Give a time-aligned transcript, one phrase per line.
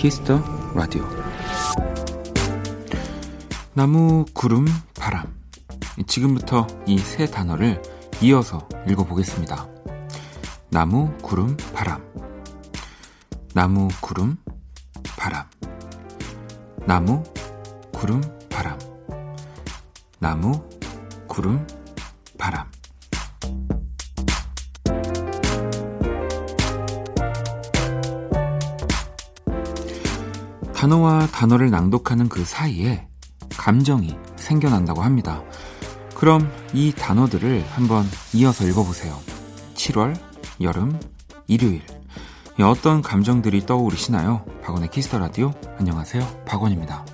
[0.00, 0.42] 키스 더
[0.74, 1.06] 라디오.
[3.74, 4.64] 나무, 구름,
[4.98, 5.26] 바람.
[6.06, 7.82] 지금부터 이 세 단어를
[8.22, 9.68] 이어서 읽어보겠습니다.
[10.70, 12.02] 나무, 구름, 바람.
[13.52, 14.38] 나무, 구름,
[15.18, 15.44] 바람.
[16.86, 17.22] 나무,
[17.92, 18.78] 구름, 바람.
[20.18, 20.62] 나무,
[21.26, 21.66] 구름,
[30.80, 33.06] 단어와 단어를 낭독하는 그 사이에
[33.58, 35.42] 감정이 생겨난다고 합니다.
[36.14, 39.14] 그럼 이 단어들을 한번 이어서 읽어보세요.
[39.74, 40.18] 7월,
[40.62, 40.98] 여름,
[41.46, 41.82] 일요일.
[42.62, 44.46] 어떤 감정들이 떠오르시나요?
[44.62, 45.52] 박원의 키스 더 라디오.
[45.76, 46.44] 안녕하세요.
[46.46, 47.04] 박원입니다.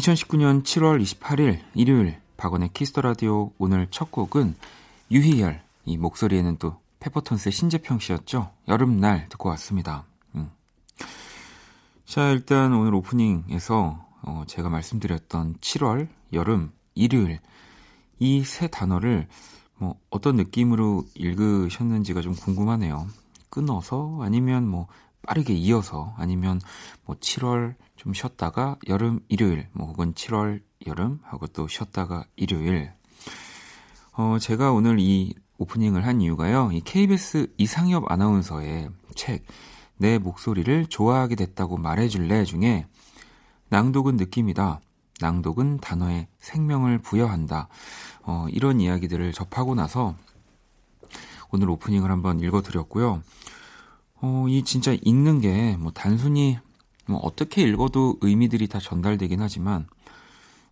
[0.00, 4.54] 2019년 7월 28일 일요일 박원의 키스 더 라디오 오늘 첫 곡은
[5.10, 8.50] 유희열의 목소리에는 또 페퍼톤스의 신재평 씨였죠.
[8.68, 10.04] 여름날 듣고 왔습니다.
[10.34, 10.50] 음.
[12.06, 17.38] 자 일단 오늘 오프닝에서 어, 제가 말씀드렸던 7월 여름 일요일
[18.18, 19.28] 이 세 단어를
[19.76, 23.06] 뭐 어떤 느낌으로 읽으셨는지가 좀 궁금하네요.
[23.50, 24.86] 끊어서 아니면 뭐
[25.22, 26.60] 빠르게 이어서 아니면
[27.04, 32.92] 뭐 7월 좀 쉬었다가 여름 일요일 뭐 혹은 7월 여름 하고 또 쉬었다가 일요일
[34.12, 36.70] 어 제가 오늘 이 오프닝을 한 이유가요.
[36.72, 39.44] 이 KBS 이상엽 아나운서의 책
[40.00, 42.86] 내 목소리를 좋아하게 됐다고 말해줄래 중에
[43.68, 44.80] 낭독은 느낌이다.
[45.20, 47.68] 낭독은 단어에 생명을 부여한다.
[48.22, 50.16] 어, 이런 이야기들을 접하고 나서
[51.50, 53.22] 오늘 오프닝을 한번 읽어드렸고요.
[54.22, 56.58] 어, 이 진짜 읽는 게 뭐 단순히
[57.06, 59.86] 뭐 어떻게 읽어도 의미들이 다 전달되긴 하지만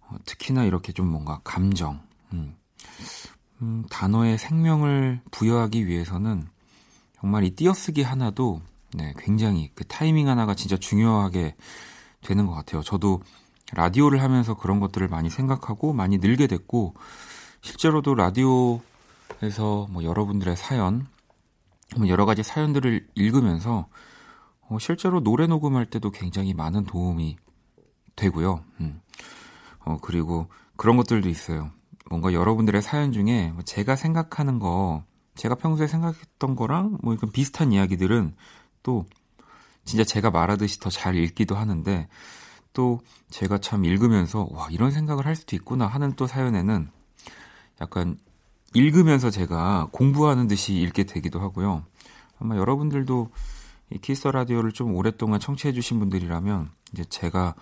[0.03, 2.01] 어, 특히나 이렇게 좀 뭔가 감정,
[2.33, 2.55] 음,
[3.61, 6.47] 음, 단어에 생명을 부여하기 위해서는
[7.21, 8.63] 정말 이 띄어쓰기 하나도
[8.95, 11.57] 네, 굉장히 그 타이밍 하나가 진짜 중요하게
[12.23, 12.83] 되는 것 같아요.
[12.83, 13.21] 저도
[13.73, 16.95] 라디오를 하면서 그런 것들을 많이 생각하고 많이 늘게 됐고
[17.61, 21.18] 실제로도 라디오에서 뭐 여러분들의 사연 뭐
[22.07, 23.89] 여러 가지 사연들을 읽으면서
[24.69, 27.37] 어, 실제로 노래 녹음할 때도 굉장히 많은 도움이
[28.17, 28.63] 되고요.
[28.81, 29.01] 음.
[29.85, 31.71] 어, 그리고 그런 것들도 있어요.
[32.11, 35.05] 뭔가 여러분들의 사연 중에 뭐 제가 생각하는 거,
[35.35, 38.35] 제가 평소에 생각했던 거랑 뭐 이건 비슷한 이야기들은
[38.83, 39.07] 또
[39.85, 42.09] 진짜 제가 말하듯이 더 잘 읽기도 하는데
[42.73, 43.01] 또
[43.31, 46.91] 제가 참 읽으면서 와, 이런 생각을 할 수도 있구나 하는 또 사연에는
[47.81, 48.19] 약간
[48.75, 51.85] 읽으면서 제가 공부하는 듯이 읽게 되기도 하고요.
[52.39, 53.31] 아마 여러분들도
[53.91, 57.55] 이 키스 라디오를 좀 오랫동안 청취해 주신 분들이라면 이제 제가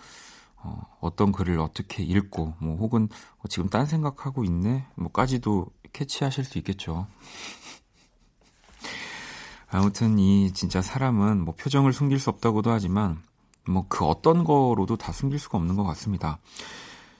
[0.57, 3.09] 어, 어떤 글을 어떻게 읽고 뭐 혹은
[3.39, 7.07] 어, 지금 딴 생각하고 있네 뭐까지도 캐치하실 수 있겠죠.
[9.71, 13.23] 아무튼 이 진짜 사람은 뭐 표정을 숨길 수 없다고도 하지만
[13.69, 16.39] 뭐 그 어떤 거로도 다 숨길 수가 없는 것 같습니다.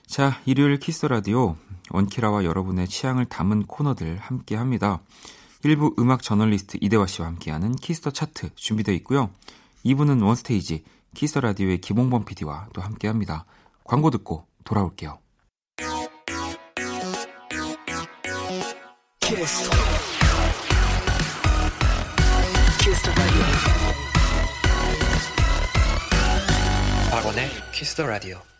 [0.07, 1.57] 자, 일요일 키스 더 라디오
[1.91, 5.01] 원키라와 여러분의 취향을 담은 코너들 함께 합니다.
[5.63, 9.29] 1부 음악 저널리스트 이대화 씨와 함께하는 키스 더 차트 준비되어 있고요.
[9.85, 13.45] 2부는 원 스테이지 키스 더 라디오의 김홍범 PD와 또 함께합니다.
[13.83, 15.19] 광고 듣고 돌아올게요.
[19.19, 19.69] 키스.
[22.79, 23.41] 키스 더 라디오.
[27.11, 28.56] 박원의 키스 더 라디오.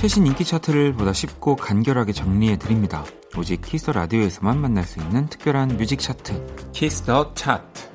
[0.00, 3.04] 최신 인기 차트를 보다 쉽고 간결하게 정리해 드립니다.
[3.36, 6.72] 오직 키스 더 라디오에서만 만날 수 있는 특별한 뮤직 차트.
[6.72, 7.90] 키스 더 차트.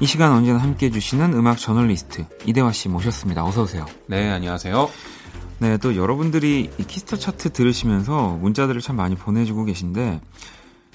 [0.00, 3.44] 이 시간 언제나 함께 해주시는 음악 저널리스트 이대화 씨 모셨습니다.
[3.44, 3.84] 어서 오세요.
[4.06, 4.88] 네, 안녕하세요.
[5.58, 10.22] 네, 또 여러분들이 이 키스 더 차트 들으시면서 문자들을 참 많이 보내주고 계신데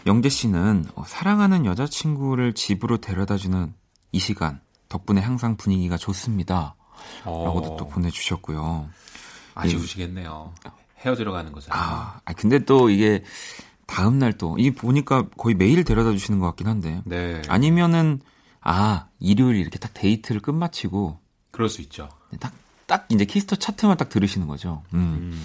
[0.05, 3.73] 영재 씨는 어, 사랑하는 여자친구를 집으로 데려다주는
[4.11, 6.75] 이 시간 덕분에 항상 분위기가 좋습니다.
[7.25, 7.77] 라고도 어.
[7.77, 8.89] 또 보내주셨고요.
[9.55, 10.53] 아쉬우시겠네요.
[10.99, 11.81] 헤어지러 가는 거잖아요.
[11.81, 13.23] 아, 아 근데 또 이게
[13.87, 17.01] 다음 날 또, 이 보니까 거의 매일 데려다 주시는 것 같긴 한데.
[17.05, 17.41] 네.
[17.47, 18.19] 아니면은,
[18.61, 21.19] 아, 일요일 이렇게 딱 데이트를 끝마치고.
[21.51, 22.09] 그럴 수 있죠.
[22.39, 22.53] 딱,
[22.87, 24.83] 딱 이제 키스 더 차트만 딱 들으시는 거죠.
[24.93, 24.99] 음.
[25.33, 25.43] 음.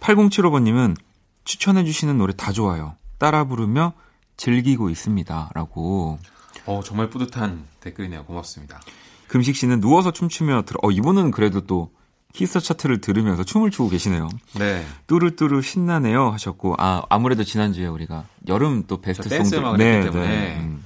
[0.00, 0.96] 8075번님은
[1.44, 2.96] 추천해 주시는 노래 다 좋아요.
[3.20, 3.92] 따라 부르며
[4.36, 5.50] 즐기고 있습니다.
[5.54, 6.18] 라고.
[6.66, 8.24] 어, 정말 뿌듯한 댓글이네요.
[8.24, 8.80] 고맙습니다.
[9.28, 11.92] 금식 씨는 누워서 춤추며 들어, 어, 이분은 그래도 또
[12.34, 14.28] 키스 더 차트를 들으면서 춤을 추고 계시네요.
[14.58, 14.84] 네.
[15.06, 19.38] 뚜루뚜루 신나네요 하셨고, 아, 아무래도 지난주에 우리가 여름 또 best song.
[19.38, 20.28] 댄스 음악을 네, 했기 때문에.
[20.28, 20.58] 네.
[20.60, 20.84] 음.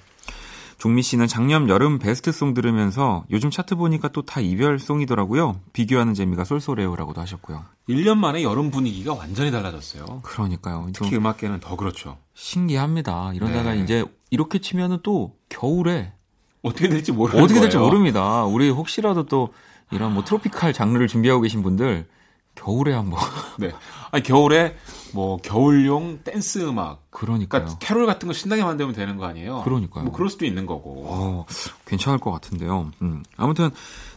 [0.84, 5.60] 종미 씨는 작년 여름 베스트송 들으면서 요즘 차트 보니까 또 다 이별송이더라고요.
[5.72, 7.64] 비교하는 재미가 쏠쏠해요라고도 하셨고요.
[7.88, 10.20] 1년 만에 여름 분위기가 완전히 달라졌어요.
[10.22, 10.88] 그러니까요.
[10.92, 12.18] 특히 음악계는 더 그렇죠.
[12.34, 13.32] 신기합니다.
[13.32, 13.80] 이러다가 네.
[13.80, 16.12] 이제 이렇게 치면은 또 겨울에
[16.60, 18.44] 어떻게 될지 모르 어떻게 될지 모릅니다.
[18.44, 19.54] 우리 혹시라도 또
[19.90, 22.06] 이런 뭐 트로피칼 장르를 준비하고 계신 분들
[22.54, 23.20] 겨울에 한번.
[23.58, 23.72] 네.
[24.10, 24.76] 아니 겨울에
[25.12, 27.10] 뭐 겨울용 댄스 음악.
[27.10, 27.62] 그러니까요.
[27.62, 29.62] 그러니까 캐롤 같은 거 신나게 만들면 되는 거 아니에요?
[29.62, 30.04] 그러니까요.
[30.04, 31.04] 뭐 그럴 수도 있는 거고.
[31.06, 31.46] 어,
[31.86, 32.90] 괜찮을 것 같은데요.
[33.02, 33.22] 음.
[33.36, 33.70] 아무튼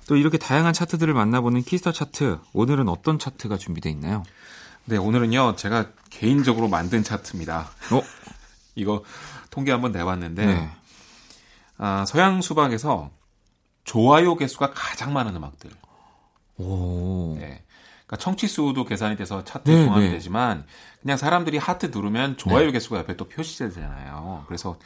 [0.07, 2.39] 또 이렇게 다양한 차트들을 만나보는 키스 더 차트.
[2.53, 4.23] 오늘은 어떤 차트가 준비되어 있나요?
[4.85, 5.55] 네, 오늘은요.
[5.57, 7.69] 제가 개인적으로 만든 차트입니다.
[7.91, 8.01] 어?
[8.75, 9.03] 이거
[9.49, 10.69] 통계 한번 내봤는데 네.
[11.77, 13.11] 아, 서양 수박에서
[13.83, 15.71] 좋아요 개수가 가장 많은 음악들.
[16.57, 17.35] 오.
[17.39, 17.63] 네.
[18.07, 20.11] 그러니까 청취 수도 계산이 돼서 차트에 네, 종합이 네.
[20.11, 20.65] 되지만
[21.01, 22.71] 그냥 사람들이 하트 누르면 좋아요 네.
[22.71, 24.45] 개수가 옆에 또 표시되잖아요.
[24.47, 24.77] 그래서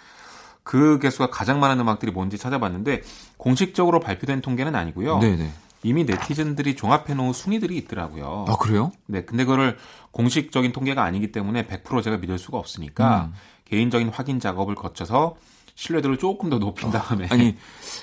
[0.63, 3.01] 그 개수가 가장 많은 음악들이 뭔지 찾아봤는데
[3.37, 5.19] 공식적으로 발표된 통계는 아니고요.
[5.19, 5.35] 네네.
[5.35, 5.51] 네.
[5.83, 8.45] 이미 네티즌들이 종합해 놓은 순위들이 있더라고요.
[8.47, 8.91] 아 그래요?
[9.07, 9.77] 네, 근데 그거를
[10.11, 13.33] 공식적인 통계가 아니기 때문에 100% 제가 믿을 수가 없으니까 음.
[13.65, 15.37] 개인적인 확인 작업을 거쳐서
[15.75, 17.57] 신뢰도를 조금 더 높인 다음에 아니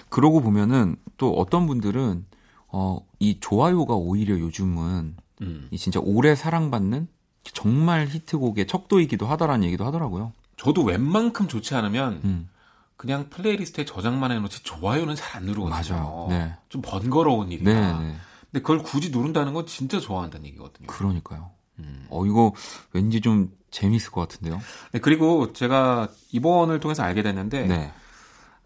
[0.09, 2.25] 그러고 보면은 또 어떤 분들은
[2.69, 5.69] 어, 이 좋아요가 오히려 요즘은 음.
[5.71, 7.09] 이 진짜 오래 사랑받는
[7.45, 10.33] 정말 히트곡의 척도이기도 하다라는 얘기도 하더라고요.
[10.57, 12.49] 저도 웬만큼 좋지 않으면 음.
[12.97, 15.97] 그냥 playlist에 저장만 해놓지 좋아요는 잘 안 누르거든요.
[15.97, 16.27] 맞아요.
[16.31, 16.55] 네.
[16.69, 17.71] 좀 번거로운 일이다.
[17.73, 18.17] 네, 네.
[18.51, 20.89] 근데 그걸 굳이 누른다는 건 진짜 좋아한다는 얘기거든요.
[20.89, 21.51] 그러니까요.
[21.79, 22.07] 음.
[22.11, 22.53] 어 이거
[22.93, 24.61] 왠지 좀 재밌을 것 같은데요.
[24.93, 27.93] 네, 그리고 제가 이번을 통해서 알게 됐는데 네.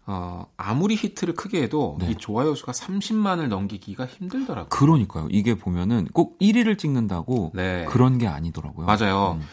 [0.05, 2.11] 어, 아무리 히트를 크게 해도 네.
[2.11, 4.69] 이 좋아요 수가 30만을 넘기기가 힘들더라고요.
[4.69, 5.27] 그러니까요.
[5.31, 7.85] 이게 보면은 꼭 1위를 찍는다고 네.
[7.85, 8.85] 그런 게 아니더라고요.
[8.85, 9.37] 맞아요.
[9.39, 9.47] 음.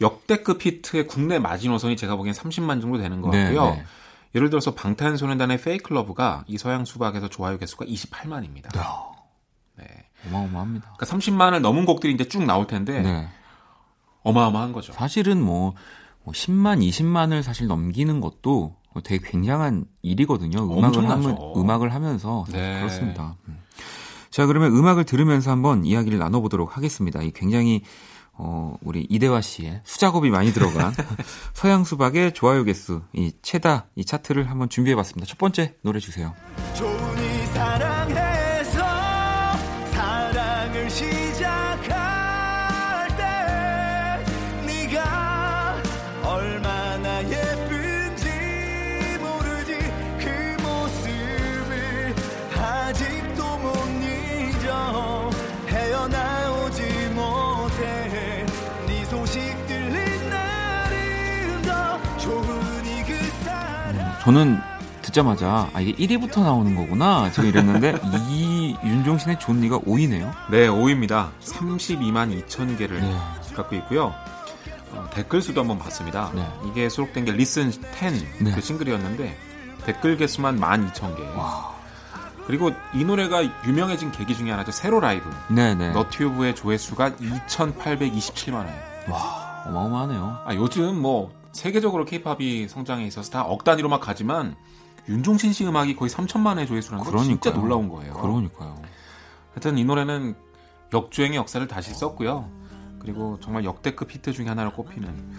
[0.00, 3.76] 역대급 히트의 국내 마지노선이 제가 보기엔 30만 정도 되는 것 네, 같고요.
[3.76, 3.84] 네,
[4.34, 8.70] 예를 들어서 방탄소년단의 Fake Love가 이 서양 수박에서 좋아요 개수가 28만입니다.
[9.76, 9.86] 네.
[10.26, 10.94] 어마어마합니다.
[10.96, 13.28] 그러니까 30만을 넘은 곡들이 이제 쭉 나올 텐데 네.
[14.22, 14.92] 어마어마한 거죠.
[14.92, 15.74] 사실은 뭐
[16.26, 20.58] 10만, 뭐 20만을 사실 넘기는 것도 뭐 되게 굉장한 일이거든요.
[20.76, 22.78] 음악을 하면 음악을 하면서 네.
[22.78, 23.36] 그렇습니다.
[23.48, 23.58] 음.
[24.30, 27.22] 자 그러면 음악을 들으면서 한번 이야기를 나눠보도록 하겠습니다.
[27.22, 27.82] 이 굉장히
[28.34, 30.92] 어, 우리 이대화 씨의 수작업이 많이 들어간
[31.52, 35.26] 서양 수박의 좋아요 개수 이 최다 이 차트를 한번 준비해봤습니다.
[35.26, 36.34] 첫 번째 노래 주세요.
[64.22, 64.56] 저는
[65.02, 67.98] 듣자마자 아 이게 1위부터 나오는 거구나 지금 이랬는데
[68.30, 70.32] 이 윤종신의 좋니가 5위네요.
[70.50, 71.30] 네, 5위입니다.
[71.40, 73.12] 32만 2천 개를 네.
[73.54, 74.14] 갖고 있고요.
[74.92, 76.30] 어, 댓글 수도 한번 봤습니다.
[76.34, 76.46] 네.
[76.68, 77.82] 이게 수록된 게 Listen 10
[78.38, 78.52] 네.
[78.54, 79.36] 그 싱글이었는데
[79.86, 81.36] 댓글 개수만 12,000개.
[81.36, 81.81] 와.
[82.46, 84.72] 그리고 이 노래가 유명해진 계기 중에 하나죠.
[84.72, 85.28] 세로 라이브.
[85.48, 85.92] 네네.
[85.92, 88.68] 너튜브의 조회수가 2,827만 원.
[89.08, 90.38] 와, 어마어마하네요.
[90.44, 94.56] 아, 요즘 뭐 세계적으로 케이팝이 성장해 있어서 다 억 단위로 막 가지만
[95.08, 98.14] 윤종신 씨 음악이 거의 3천만 의 조회수라는 건 진짜 놀라운 거예요.
[98.14, 98.80] 그러니까요.
[99.52, 100.34] 하여튼 이 노래는
[100.92, 102.48] 역주행의 역사를 다시 썼고요.
[103.00, 105.32] 그리고 정말 역대급 히트 중에 하나로 꼽히는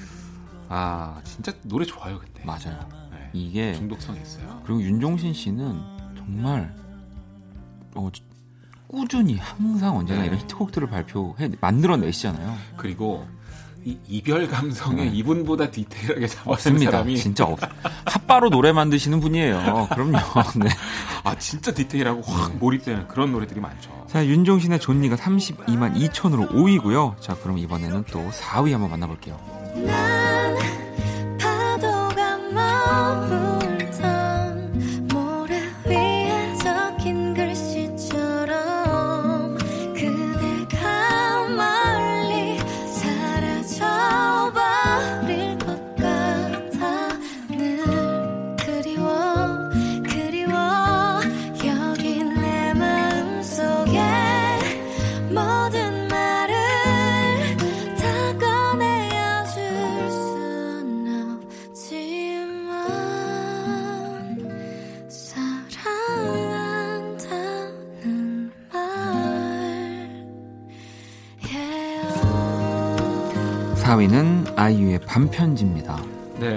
[0.70, 2.80] 아 진짜 노래 좋아요 근데 맞아요.
[3.12, 4.62] 네, 이게 중독성이 있어요.
[4.66, 5.82] 그리고 윤종신 씨는
[6.18, 6.76] 정말
[7.96, 8.10] 어,
[8.88, 10.28] 꾸준히 항상 언제나 네.
[10.28, 12.56] 이런 히트곡들을 발표해 만들어내시잖아요.
[12.78, 13.26] 그리고
[13.86, 15.12] 이 이별 감성에 네.
[15.18, 17.60] 이분보다 디테일하게 잡아낸 사람이 진짜 없.
[18.06, 19.90] 핫바로 노래 만드시는 분이에요.
[19.92, 20.18] 그럼요.
[20.64, 20.70] 네.
[21.24, 22.58] 아 진짜 디테일하고 확 네.
[22.60, 24.06] 몰입되는 그런 노래들이 많죠.
[24.08, 27.20] 자 윤종신의 존니가 32만 2천으로 5위고요.
[27.20, 29.38] 자 그럼 이번에는 또 4위 한번 만나볼게요.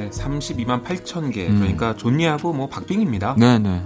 [0.07, 1.49] 네, 32만 8천 개.
[1.49, 1.59] 음.
[1.59, 3.37] 그러니까 존니하고 뭐 박빙입니다.
[3.39, 3.83] 네, 네.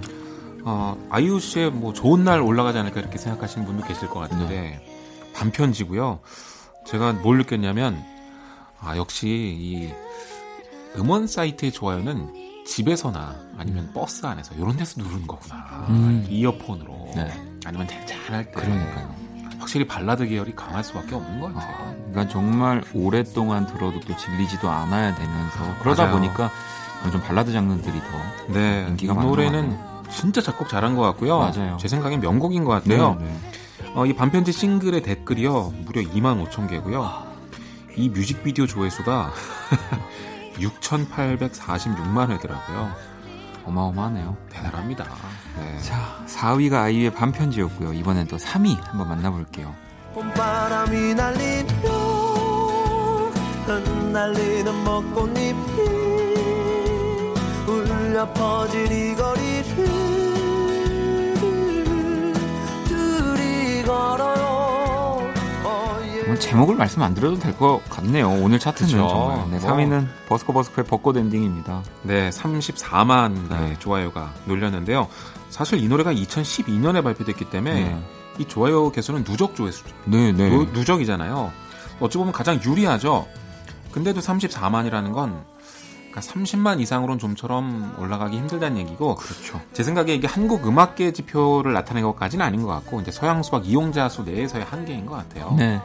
[0.65, 4.87] 어, 아이유 씨의 뭐 좋은 날 올라가지 않을까 이렇게 생각하시는 분도 계실 것 같은데 네.
[5.35, 6.21] 반편지고요.
[6.87, 8.03] 제가 뭘 느꼈냐면
[8.79, 9.93] 아 역시 이
[10.99, 13.93] 음원 사이트의 좋아요는 집에서나 아니면 음.
[13.95, 15.87] 버스 안에서 이런 데서 누르는 거구나.
[15.89, 16.27] 음.
[16.29, 17.33] 이어폰으로 네.
[17.65, 18.53] 아니면 잔잔할 때.
[18.53, 19.30] 그러니까요.
[19.61, 21.77] 확실히 발라드 계열이 강할 수밖에 없는 것 같아요.
[21.77, 26.17] 아, 그러니까 정말 오랫동안 들어도 또 질리지도 않아야 되면서 그러다 맞아요.
[26.17, 26.51] 보니까
[27.13, 29.79] 좀 발라드 장르들이 더 네, 인기가 많은 노래는
[30.11, 31.39] 진짜 작곡 잘한 것 같고요.
[31.39, 31.77] 맞아요.
[31.79, 33.17] 제 생각엔 명곡인 것 같아요.
[33.21, 33.93] 네, 네.
[33.95, 37.31] 어, 이 반편지 싱글의 댓글이요 무려 2만 5천 개고요.
[37.97, 39.31] 이 뮤직비디오 조회수가
[40.59, 42.91] 6,846만 회더라고요.
[43.65, 44.37] 어마어마하네요.
[44.51, 45.05] 대단합니다.
[45.57, 45.79] 네.
[45.81, 47.93] 자, 4위가 아이유의 반편지였고요.
[47.93, 49.75] 이번엔 또 3위 한번 만나볼게요.
[50.15, 51.71] 봄바람이 날리며
[53.67, 55.55] 흩날리는 벚꽃잎이
[57.69, 60.11] 울려 퍼질 이 거리를
[66.41, 68.29] 제목을 말씀 안 드려도 될 것 같네요.
[68.31, 69.09] 오늘 차트는 그쵸.
[69.09, 69.51] 정말.
[69.51, 71.83] 네, 3위는 버스커 버스커의 벚꽃 엔딩입니다.
[72.03, 73.77] 네, 34만 네.
[73.79, 75.09] 좋아요가 놀렸는데요.
[75.51, 78.01] 사실 이 노래가 2012년에 발표됐기 때문에 네.
[78.39, 79.85] 이 좋아요 개수는 누적 조회수.
[80.07, 80.49] 네, 네.
[80.49, 81.53] 누, 누적이잖아요.
[82.01, 83.27] 어찌 보면 가장 유리하죠.
[83.93, 85.43] 근데도 34만이라는 건
[86.11, 89.61] 그러니까 30만 이상으로는 좀처럼 올라가기 힘들다는 얘기고 그렇죠.
[89.73, 94.09] 제 생각에 이게 한국 음악계 지표를 나타낸 것까지는 아닌 것 같고 이제 서양 수박 이용자
[94.09, 95.55] 수 내에서의 한계인 것 같아요.
[95.57, 95.81] 네.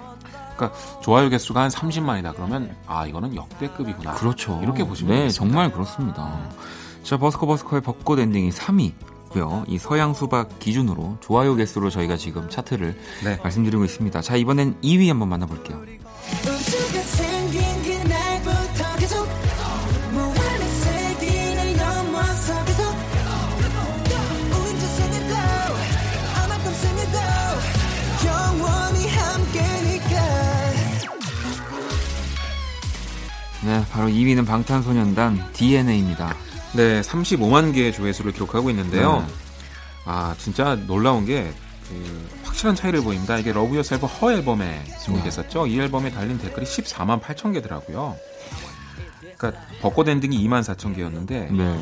[0.55, 4.13] 그러니까 좋아요 개수가 한 30만이다 그러면 아 이거는 역대급이구나.
[4.13, 4.59] 그렇죠.
[4.63, 5.53] 이렇게 보시면 네, 되겠습니다.
[5.53, 6.49] 정말 그렇습니다.
[7.03, 9.65] 자 버스커 버스커의 벚꽃 엔딩이 3위고요.
[9.67, 13.39] 이 서양 수박 기준으로 좋아요 개수로 저희가 지금 차트를 네.
[13.43, 14.21] 말씀드리고 있습니다.
[14.21, 15.81] 자 이번엔 2위 한번 만나볼게요.
[33.65, 36.35] 네, 바로 2위는 방탄소년단 DNA입니다.
[36.73, 39.25] 네, 35만 개의 조회수를 기록하고 있는데요.
[39.27, 39.33] 네.
[40.05, 41.51] 아, 진짜 놀라운 게,
[41.89, 43.39] 그, 확실한 차이를 보입니다.
[43.39, 45.65] 이게 Love Yourself Her 앨범에 수록됐었죠.
[45.65, 45.71] 네.
[45.71, 48.15] 이 앨범에 달린 댓글이 14만 8천 개더라고요.
[49.35, 51.79] 그러니까 벚꽃 엔딩이 2만 4천 개였는데 네.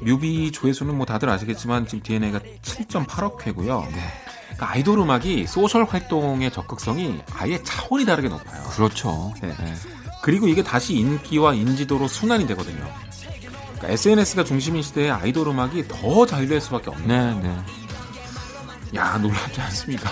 [0.00, 3.80] 뮤비 조회수는 뭐 다들 아시겠지만 지금 DNA가 7.8억 회고요.
[3.90, 4.00] 네.
[4.54, 8.62] 그러니까 아이돌 음악이 소셜 활동의 적극성이 아예 차원이 다르게 높아요.
[8.70, 9.34] 그렇죠.
[9.42, 9.52] 네.
[10.24, 10.32] 네.
[10.32, 12.82] 그리고 이게 다시 인기와 인지도로 순환이 되거든요.
[13.74, 17.56] 그러니까 SNS가 중심인 시대에 아이돌 음악이 더 잘 될 수밖에 없는 네, 네.
[18.96, 20.08] 야 놀랍지 않습니까?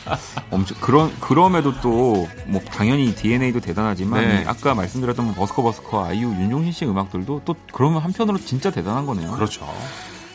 [0.50, 4.44] 엄청 그런 그럼에도 또 뭐 당연히 DNA도 대단하지만 네.
[4.46, 9.30] 아까 말씀드렸던 뭐 버스커 버스커 아이유 윤종신 씨 음악들도 또 그러면 한편으로 진짜 대단한 거네요.
[9.32, 9.66] 그렇죠.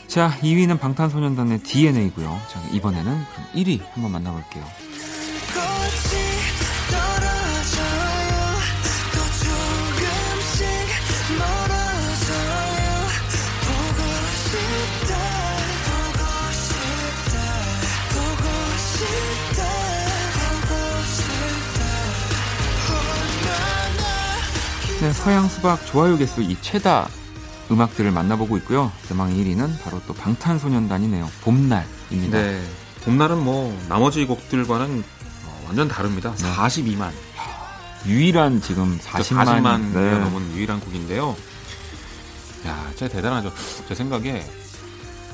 [0.08, 2.40] 자 2위는 방탄소년단의 DNA고요.
[2.50, 3.22] 자 이번에는
[3.54, 4.64] 1위 한번 만나볼게요.
[25.00, 27.08] 네, 서양 수박 좋아요 개수 이 최다
[27.72, 28.92] 음악들을 만나보고 있고요.
[29.08, 31.30] 대망 1위는 바로 또 방탄소년단이네요.
[31.42, 32.38] 봄날입니다.
[32.38, 32.62] 네,
[33.06, 35.04] 봄날은 뭐 나머지 곡들과는
[35.66, 36.34] 완전 다릅니다.
[36.36, 36.52] 네.
[36.54, 37.12] 42만.
[38.08, 40.20] 유일한 지금 40만, 40만 네.
[40.20, 41.36] 넘은 유일한 곡인데요.
[42.68, 43.54] 야, 진짜 대단하죠.
[43.88, 44.46] 제 생각에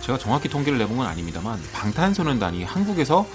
[0.01, 3.25] 제가 정확히 통계를 내본 건 아닙니다만 방탄소년단이 한국에서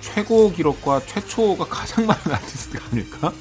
[0.00, 3.32] 최고 기록과 최초가 가장 많은 아티스트가 아닐까?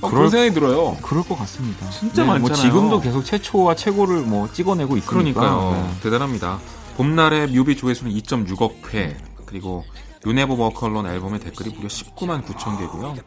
[0.00, 0.96] 어, 그런 생각이 들어요.
[1.02, 1.88] 그럴 것 같습니다.
[1.90, 2.40] 진짜 네, 뭐 많잖아요.
[2.40, 5.10] 뭐 지금도 계속 최초와 최고를 뭐 찍어내고 있으니까.
[5.10, 5.72] 그러니까요.
[5.72, 6.00] 네.
[6.02, 6.58] 대단합니다.
[6.96, 9.16] 봄날의 뮤비 조회수는 2.6억 회.
[9.46, 9.84] 그리고
[10.26, 13.14] You Never Walk Alone 앨범의 댓글이 무려 19만 9천 개고요.
[13.14, 13.22] 네.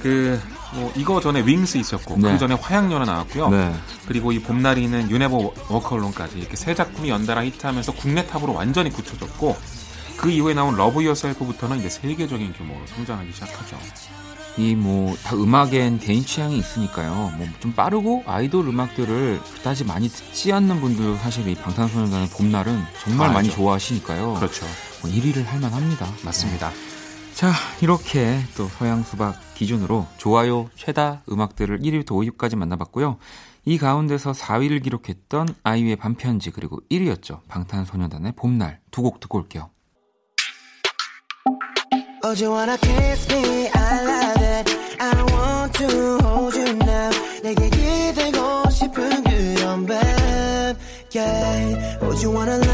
[0.00, 0.40] 그,
[0.74, 2.32] 뭐, 이거 전에 WINGS 있었고, 네.
[2.32, 3.48] 그 전에 화양연화 나왔고요.
[3.48, 3.74] 네.
[4.06, 9.56] 그리고 이 봄날이는 유네버 워컬론까지 이렇게 세 작품이 연달아 히트하면서 국내 top으로 완전히 굳혀졌고,
[10.18, 13.78] 그 이후에 나온 Love Yourself부터는 이제 세계적인 규모로 성장하기 시작하죠.
[14.58, 17.32] 이 뭐 다 음악엔 개인 취향이 있으니까요.
[17.36, 23.30] 뭐 좀 빠르고 아이돌 음악들을 그다지 많이 듣지 않는 분들 사실 이 방탄소년단의 봄날은 정말
[23.30, 24.34] 아, 많이 좋아하시니까요.
[24.34, 24.66] 그렇죠.
[25.00, 26.06] 뭐 1위를 할 만합니다.
[26.24, 26.70] 맞습니다.
[26.70, 26.76] 네.
[27.34, 33.16] 자 이렇게 또 서양 수박 기준으로 좋아요 최다 음악들을 1위부터 5위까지 만나봤고요.
[33.64, 37.40] 이 가운데서 4위를 기록했던 아이유의 반편지 그리고 1위였죠.
[37.48, 39.70] 방탄소년단의 봄날 두 곡 듣고 올게요.
[45.01, 47.11] Oh, to hold you now
[47.43, 50.75] 내게 기대고 싶은 그런 밤
[51.13, 52.70] Yeah Would you wanna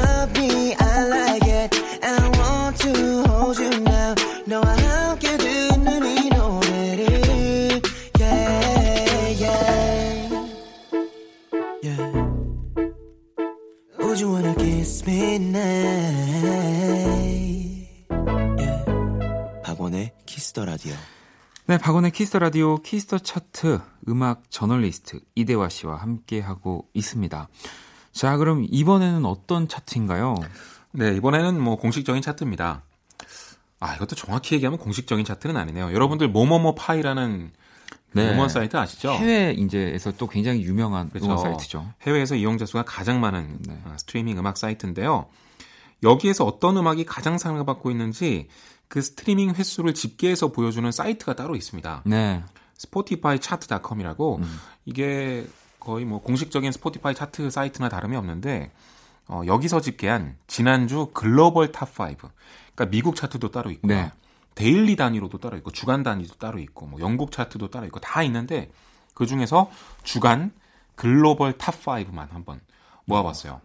[22.19, 27.49] Kiss the Radio Kiss the Chart 음악 저널리스트 이대화 씨와 함께 하고 있습니다.
[28.11, 30.35] 자, 그럼 이번에는 어떤 차트인가요?
[30.91, 32.83] 네, 이번에는 뭐 공식적인 차트입니다.
[33.79, 35.93] 아, 이것도 정확히 얘기하면 공식적인 차트는 아니네요.
[35.93, 37.53] 여러분들 모모모 파이라는
[38.15, 38.33] 네.
[38.33, 39.13] 음원 사이트 아시죠?
[39.13, 41.27] 해외 인제에서 또 굉장히 유명한 그렇죠.
[41.27, 41.87] 음원 사이트죠.
[42.03, 43.81] 해외에서 이용자 수가 가장 많은 네.
[43.85, 45.29] 아, 스트리밍 음악 사이트인데요.
[46.03, 48.49] 여기에서 어떤 음악이 가장 사랑을 받고 있는지
[48.89, 52.03] 그 스트리밍 횟수를 집계해서 보여주는 사이트가 따로 있습니다.
[52.07, 52.43] 네.
[52.77, 54.61] 스포티파이 차트닷컴이라고 음.
[54.85, 55.47] 이게
[55.81, 58.71] 거의 뭐 공식적인 스포티파이 차트 사이트나 다름이 없는데
[59.27, 62.17] 어, 여기서 집계한 지난주 글로벌 top 5.
[62.75, 64.11] 그러니까 미국 차트도 따로 있고 네.
[64.55, 68.71] daily 단위로도 따로 있고 주간 단위도 따로 있고 뭐 영국 차트도 따로 있고 다 있는데
[69.15, 69.71] 그 중에서
[70.03, 70.53] 주간
[70.95, 72.61] 글로벌 top 5만 한번
[73.05, 73.61] 모아봤어요.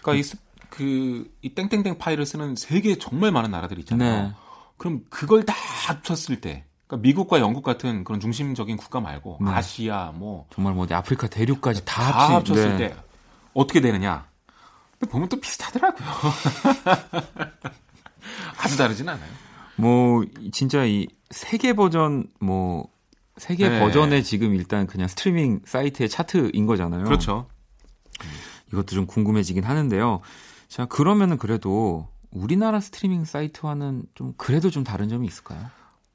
[0.00, 4.28] 그러니까 이 그 이 땡땡땡 파일을 쓰는 세계 정말 많은 나라들이 있잖아요.
[4.28, 4.34] 네.
[4.76, 9.50] 그럼 그걸 다 합쳤을 때 그러니까 미국과 영국 같은 그런 중심적인 국가 말고 네.
[9.50, 12.88] 아시아 뭐 정말 뭐 아프리카 대륙까지 다, 다 합친, 합쳤을 네.
[12.88, 12.96] 때
[13.54, 14.28] 어떻게 되느냐?
[15.08, 16.08] 보면 또 비슷하더라고요.
[18.58, 19.30] 아주 다르진 않아요.
[19.76, 22.88] 뭐 진짜 이 세계 버전 뭐
[23.36, 23.80] 세계 네.
[23.80, 27.04] 버전의 지금 일단 그냥 스트리밍 사이트의 차트인 거잖아요.
[27.04, 27.46] 그렇죠.
[28.72, 30.20] 이것도 좀 궁금해지긴 하는데요.
[30.68, 35.70] 자, 그러면은 그래도 우리나라 스트리밍 사이트와는 좀 그래도 좀 다른 점이 있을까요?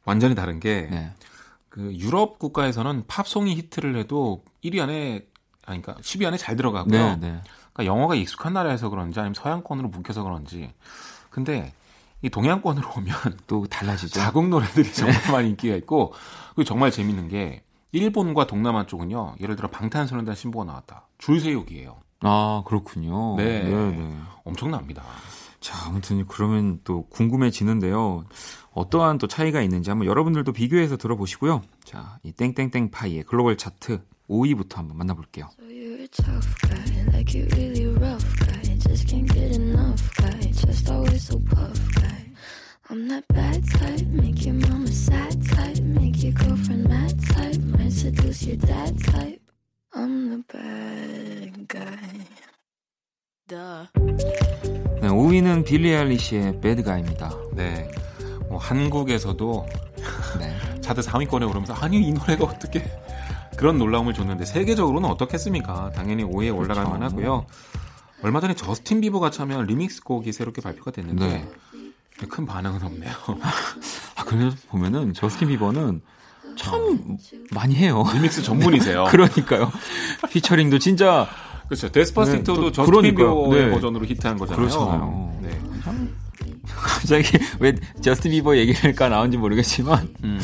[0.06, 1.13] 완전히 다른 게, 네.
[1.70, 5.26] 그 유럽 국가에서는 팝송이 히트를 해도 1위 안에,
[5.66, 6.92] 아니, 그러니까 10위 안에 잘 들어가고요.
[6.92, 7.42] 네, 네.
[7.74, 10.72] 그러니까 영어가 익숙한 나라에서 그런지 아니면 서양권으로 묶여서 그런지.
[11.32, 11.74] 근데
[12.22, 13.16] 이 동양권으로 오면
[13.48, 14.20] 또 달라지죠.
[14.20, 14.94] 자국 노래들이 네.
[14.94, 16.13] 정말 많이 인기가 있고,
[16.54, 19.36] 그리고 정말 재밌는 게 일본과 동남아 쪽은요.
[19.39, 21.08] 예를 들어 방탄소년단 신보가 나왔다.
[21.18, 22.03] 줄 세우기예요.
[22.24, 23.36] 아, 그렇군요.
[23.38, 23.64] 네.
[23.64, 24.18] 네, 네.
[24.44, 25.04] 엄청납니다.
[25.60, 28.26] 자, 아무튼 그러면 또 궁금해지는데요.
[28.74, 31.62] 어떠한 또 차이가 있는지 한번 여러분들도 비교해서 들어보시고요.
[31.84, 35.50] 자, 이 땡땡땡 파이의 글로벌 차트 5위부터 한번 만나볼게요.
[42.90, 47.92] I'm that bad type, make your mama sad type, make your girlfriend mad type, might
[47.92, 49.42] seduce your dad type.
[49.96, 50.92] I'm the bad guy.
[53.54, 53.88] Duh.
[55.00, 57.32] 네, 5위는 빌리 알리시의 Bad Guy입니다.
[57.54, 57.88] 네.
[58.50, 59.68] 뭐 한국에서도
[60.39, 60.58] 네.
[60.82, 62.84] 차트 3위권에 오르면서 아니 이 노래가 어떻게
[63.56, 65.92] 그런 놀라움을 줬는데 세계적으로는 어떻겠습니까?
[65.92, 66.89] 당연히 5위에 올라갈 그렇죠.
[66.89, 67.46] 만하고요.
[68.24, 72.28] 얼마 전에 저스틴 비버가 참여한 리믹스 곡이 새롭게 발표가 됐는데 네.
[72.28, 73.12] 큰 반응은 없네요.
[74.16, 76.02] 아, 그래서 보면은 저스틴 비버는
[76.56, 77.20] 참
[77.52, 78.04] 많이 해요.
[78.13, 79.06] 리믹스 전문이세요.
[79.12, 79.72] 그러니까요.
[80.32, 81.28] 피처링도 진짜
[81.67, 81.89] 그렇죠.
[81.91, 83.71] Despacito도 네, 저스틴 비버의 네.
[83.71, 84.67] 버전으로 히트한 거잖아요.
[84.67, 85.39] 그렇잖아요.
[85.41, 85.49] 네.
[86.65, 90.39] 갑자기 왜 저스틴 비버 얘기까지 나온지 모르겠지만 음.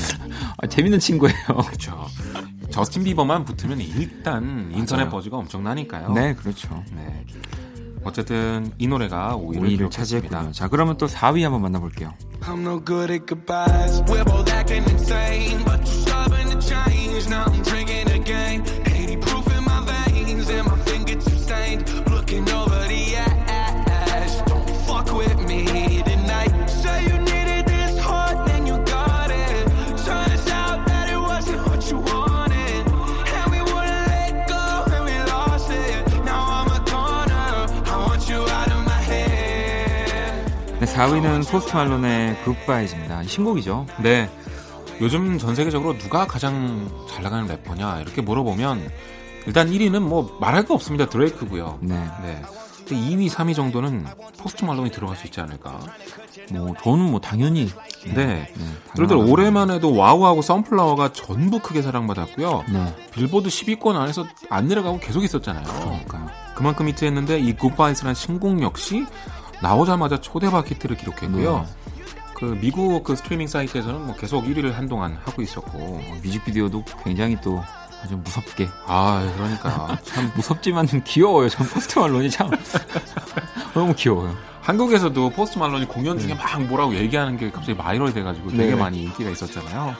[0.58, 1.36] 아, 재밌는 친구예요.
[1.66, 2.06] 그렇죠.
[2.72, 5.10] 저스틴 비버만 붙으면 일단 인터넷 맞아요.
[5.12, 6.14] buzz가 엄청나니까요.
[6.14, 6.84] 네, 그렇죠.
[6.96, 7.26] 네.
[8.04, 10.52] 어쨌든 이 노래가 5위를, 5위를 차지했군요.
[10.54, 12.14] 자, 그러면 또 4위 한번 만나볼게요.
[12.42, 14.02] I'm no good at goodbyes.
[14.08, 17.28] We're both acting insane, but you're stubborn to change.
[17.30, 17.62] Now I'm
[41.00, 41.22] head.
[41.22, 43.24] 네, 4위는 포스트 말론의 Goodbyes입니다.
[43.24, 43.86] 신곡이죠.
[44.02, 44.30] 네.
[45.02, 48.90] 요즘 전 세계적으로 누가 가장 잘 나가는 래퍼냐 이렇게 물어보면
[49.48, 51.08] 일단 1위는 뭐 말할 거 없습니다.
[51.08, 51.80] 드레이크고요.
[51.82, 51.96] 네.
[52.22, 52.42] 네.
[52.96, 54.06] 2위, 3위 정도는
[54.40, 55.80] 포스트 말론이 들어갈 수 있지 않을까?
[56.52, 57.70] 뭐 저는 뭐 당연히
[58.06, 58.14] 네.
[58.14, 62.66] 네, 네 들어 올해만 해도 Wow하고 Sunflower가 전부 크게 사랑받았고요.
[62.72, 62.96] 네.
[63.12, 65.66] 빌보드 10위권 안에서 안 내려가고 계속 있었잖아요.
[65.66, 66.28] 그러니까요.
[66.56, 69.06] 그만큼 히트했는데 이 Goodbyes라는 신곡 역시
[69.62, 71.66] 나오자마자 초대박 히트를 기록했고요.
[71.66, 72.04] 네.
[72.36, 77.62] 그 미국 그 스트리밍 사이트에서는 뭐 계속 1위를 한동안 하고 있었고 어, 뮤직비디오도 굉장히 또
[78.02, 81.50] 아주 무섭게 아 그러니까 참 무섭지만 좀 귀여워요.
[81.50, 82.50] 전 포스트 말론이 참
[83.74, 84.36] 너무 귀여워요.
[84.62, 86.36] 한국에서도 포스트 말론이 공연 중에 네.
[86.36, 88.76] 막 뭐라고 얘기하는 게 갑자기 바이럴 돼가지고 되게 네.
[88.76, 89.96] 많이 인기가 있었잖아요.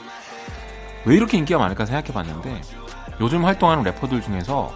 [1.04, 2.60] 왜 이렇게 인기가 많을까 생각해 봤는데
[3.20, 4.72] 요즘 활동하는 래퍼들 중에서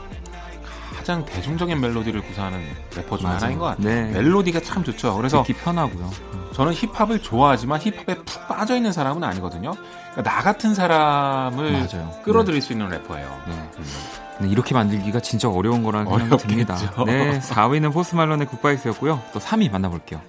[1.05, 2.65] 가장 대중적인 멜로디를 구사하는
[2.97, 3.87] 래퍼 중 하나인 것 같아요.
[3.87, 4.05] 네.
[4.11, 5.15] 멜로디가 참 좋죠.
[5.19, 6.11] 그래서 듣기 편하고요.
[6.55, 9.75] 저는 힙합을 좋아하지만 힙합에 푹 빠져 있는 사람은 아니거든요.
[10.13, 12.11] 그러니까 나 같은 사람을 맞아요.
[12.25, 12.67] 끌어들일 네.
[12.67, 13.43] 수 있는 래퍼예요.
[13.47, 13.71] 네.
[14.41, 14.51] 음.
[14.51, 16.75] 이렇게 만들기가 진짜 어려운 거라는 생각이 듭니다.
[17.05, 19.21] 네, 4위는 포스 말론의 굿바이스였고요.
[19.35, 20.23] 또 3위 만나볼게요.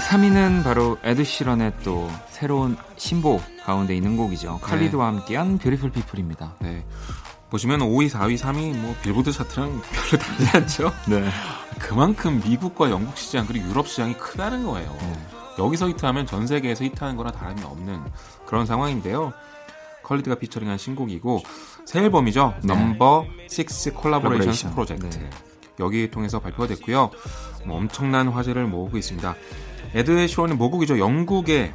[0.00, 4.58] 3위는 바로 에드시런의 또 새로운 신보 가운데 있는 곡이죠.
[4.62, 5.18] 칼리드와 네.
[5.18, 6.56] 함께한 Beautiful People입니다.
[6.60, 6.84] 네.
[7.50, 10.92] 보시면 5위, 4위, 3위 뭐 빌보드 차트랑 별로 다르지 않죠?
[11.08, 11.28] 네.
[11.78, 14.96] 그만큼 미국과 영국 시장 그리고 유럽 시장이 크다는 거예요.
[15.00, 15.18] 네.
[15.58, 18.00] 여기서 히트하면 전 세계에서 히트하는 거나 다름이 없는
[18.46, 19.32] 그런 상황인데요.
[20.04, 21.42] 칼리드가 피처링한 신곡이고
[21.84, 22.54] 새 앨범이죠.
[22.62, 22.74] 네.
[22.74, 23.26] Number
[23.86, 25.18] 6 Collaborations Project.
[25.18, 25.30] 네.
[25.80, 27.10] 여기 통해서 발표가 됐고요.
[27.64, 29.34] 뭐 엄청난 화제를 모으고 있습니다.
[29.94, 30.98] 에드 시런 모국이죠.
[30.98, 31.72] 영국의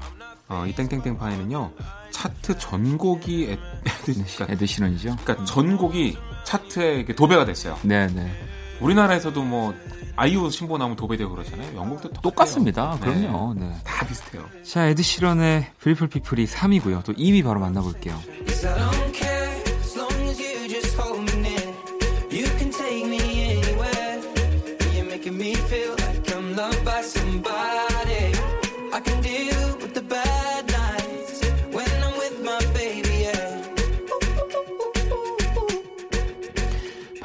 [0.48, 1.72] 어, 이 땡땡땡 파이는요
[2.12, 3.62] 차트 전곡이 에드,
[4.06, 5.16] 그러니까, 에드 시런이죠.
[5.24, 7.78] 그러니까 전곡이 차트에 도배가 됐어요.
[7.82, 8.32] 네, 네.
[8.80, 9.74] 우리나라에서도 뭐
[10.16, 11.76] 아이유 신보 나오면 도배되고 그러잖아요.
[11.76, 12.98] 영국도 똑같습니다.
[13.02, 13.28] 네.
[13.28, 13.54] 그럼요.
[13.56, 13.72] 네.
[13.84, 14.46] 다 비슷해요.
[14.64, 17.04] 자, 에드 시런의 Beautiful People이 3위고요.
[17.04, 18.18] 또 2위 바로 만나볼게요.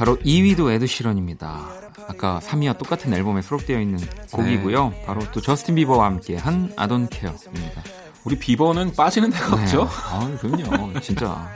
[0.01, 1.61] 바로 2위도 에드시런입니다.
[2.09, 3.99] 아까 3위와 똑같은 앨범에 수록되어 있는
[4.33, 4.89] 곡이고요.
[4.89, 5.05] 네.
[5.05, 7.83] 바로 또 저스틴 비버와 함께 한 I Don't Care입니다.
[8.25, 9.63] 우리 비버는 빠지는 데가 네.
[9.63, 9.87] 없죠?
[9.91, 10.99] 아, 그럼요.
[11.01, 11.47] 진짜.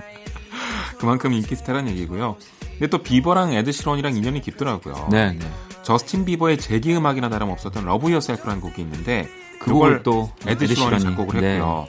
[1.00, 2.36] 그만큼 인기 스타라는 얘기고요.
[2.72, 5.08] 근데 또 비버랑 에드시런이랑 인연이 깊더라고요.
[5.10, 5.50] 네, 네.
[5.82, 9.26] 저스틴 비버의 재기 음악이나 다름없었던 Love Yourself라는 곡이 있는데
[9.58, 11.54] 그걸 또 에드시런이 작곡을 네.
[11.54, 11.86] 했고요.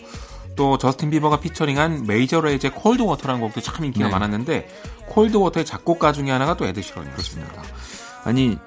[0.56, 4.12] 또 저스틴 비버가 피처링한 메이저 레이저의 Cold Water라는 곡도 참 인기가 네.
[4.12, 4.68] 많았는데
[5.08, 7.64] Cold Water의 작곡가 중에 하나가 또 에드시런이었습니다.
[8.24, 8.58] 아니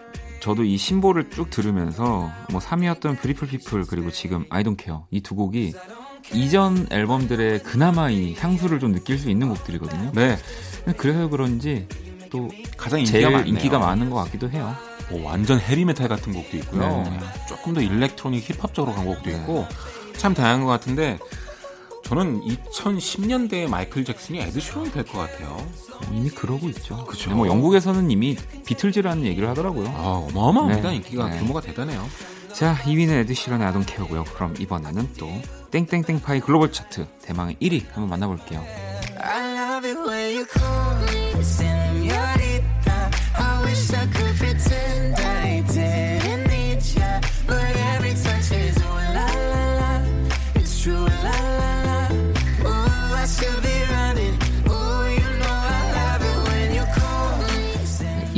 [0.40, 5.20] 저도 이 신보를 쭉 들으면서 뭐 3위였던 Beautiful People 그리고 지금 I Don't Care 이
[5.20, 5.74] 두 곡이
[6.32, 10.12] 이전 앨범들의 그나마 이 향수를 좀 느낄 수 있는 곡들이거든요.
[10.14, 10.36] 네.
[10.96, 11.86] 그래서 그런지
[12.30, 14.74] 또 가장 인기가, 제일 인기가 많은 것 같기도 해요.
[15.10, 17.02] 뭐 완전 헤비메탈 같은 곡도 있고요.
[17.10, 17.18] 네.
[17.48, 20.18] 조금 더 일렉트로닉 힙합적으로 간 곡도 있고 네.
[20.18, 21.18] 참 다양한 것 같은데
[22.08, 25.56] 저는 2010년대에 마이클 잭슨이 에드 시런이 될 것 같아요.
[26.12, 27.04] 이미 그러고 있죠.
[27.04, 27.30] 그렇죠.
[27.32, 29.88] 뭐 영국에서는 이미 비틀즈라는 얘기를 하더라고요.
[29.88, 30.88] 아, 어마어마합니다.
[30.88, 30.96] 네.
[30.96, 31.38] 인기가 네.
[31.38, 32.08] 규모가 대단해요.
[32.54, 34.24] 자, 2위는 에드시런의 아동 케어고요.
[34.24, 35.30] 그럼 이번에는 또
[35.70, 38.64] 땡땡땡 파이 글로벌 차트 대망의 1위 한번 만나볼게요.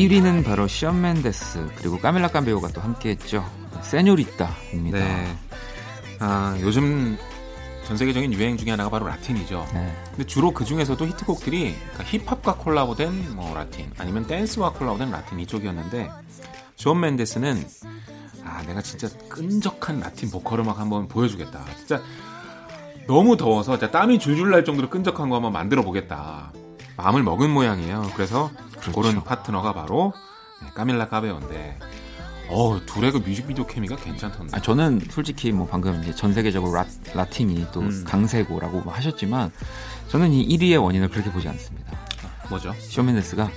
[0.00, 3.44] 1위는 바로 션 멘데스 그리고 까밀라 카베요가 또 함께했죠.
[3.82, 4.98] Señorita입니다.
[4.98, 5.36] 네.
[6.20, 7.18] 아 요즘
[7.84, 9.68] 전 세계적인 유행 중에 하나가 바로 라틴이죠.
[9.74, 9.94] 네.
[10.10, 16.10] 근데 주로 그 중에서도 히트곡들이 그러니까 힙합과 콜라보된 뭐 라틴 아니면 댄스와 콜라보된 라틴 이쪽이었는데
[16.76, 17.62] 션 멘데스는
[18.42, 21.62] 아 내가 진짜 끈적한 라틴 보컬 음악 한번 보여주겠다.
[21.76, 22.00] 진짜
[23.06, 26.52] 너무 더워서 땀이 줄줄 날 정도로 끈적한 거 한번 만들어 보겠다.
[27.00, 28.10] 마음을 먹은 모양이에요.
[28.14, 28.92] 그래서 그렇죠.
[28.92, 30.12] 고른 파트너가 바로
[30.62, 31.78] 네, 까밀라 까베온데
[32.50, 34.56] 어, 둘의 그 뮤직비디오 케미가 괜찮던데.
[34.56, 36.84] 아, 저는 솔직히 뭐 방금 이제 전 세계적으로 라,
[37.14, 38.04] 라틴이 또 음.
[38.06, 39.50] 강세고라고 하셨지만
[40.08, 41.92] 저는 이 1위의 원인을 그렇게 보지 않습니다.
[42.22, 42.74] 아, 뭐죠?
[42.78, 43.50] 쇼맨데스가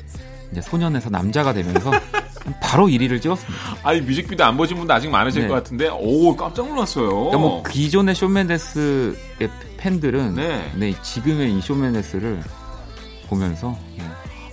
[0.52, 1.92] 이제 소년에서 남자가 되면서
[2.62, 3.78] 바로 1위를 찍었습니다.
[3.84, 5.48] 아니 뮤직비디오 안 보신 분도 아직 많으실 네.
[5.48, 7.10] 것 같은데 오 깜짝 놀랐어요.
[7.10, 10.72] 그러니까 뭐 기존의 쇼맨데스의 팬들은 네.
[10.76, 12.42] 네 지금의 이 쇼맨데스를
[13.28, 14.04] 보면서 네.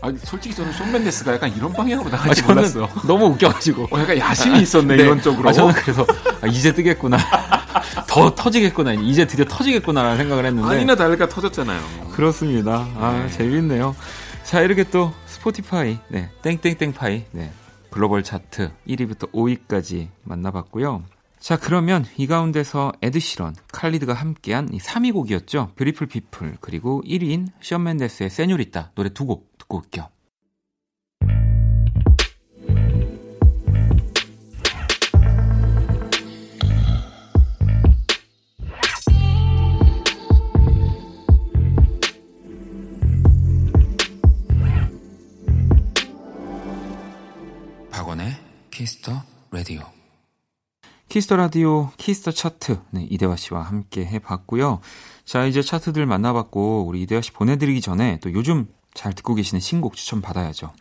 [0.03, 2.89] 아니 솔직히 저는 쇼 맨데스가 약간 이런 방향으로 나갈지 아, 몰랐어.
[3.07, 3.89] 너무 웃겨가지고.
[3.91, 5.03] 어, 약간 야심이 있었네 네.
[5.03, 5.49] 이런 쪽으로.
[5.49, 6.07] 아, 저는 그래서
[6.41, 7.19] 아, 이제 뜨겠구나.
[8.09, 8.95] 더 터지겠구나.
[8.95, 10.69] 이제 드디어 터지겠구나라는 생각을 했는데.
[10.69, 11.81] 아니나 다를까 터졌잖아요.
[12.13, 12.89] 그렇습니다.
[12.99, 13.31] 아 네.
[13.31, 13.95] 재밌네요.
[14.43, 17.53] 자 이렇게 또 스포티파이, 네 땡땡땡파이, 네
[17.91, 21.03] 글로벌 차트 1위부터 5위까지 만나봤고요.
[21.41, 25.73] 자, 그러면 이 가운데서 에드시런, 칼리드가 함께한 이 3위 곡이었죠.
[25.75, 30.09] Beautiful People, 그리고 1위인 션 멘데스의 Señorita 노래 두 곡 듣고 올게요.
[51.11, 54.79] Kiss the Radio Kiss the Chart 네, 이대화 씨와 함께 해봤고요.
[55.25, 59.97] 자 이제 차트들 만나봤고 우리 이대화 씨 보내드리기 전에 또 요즘 잘 듣고 계시는 신곡
[59.97, 60.73] 추천 받아야죠.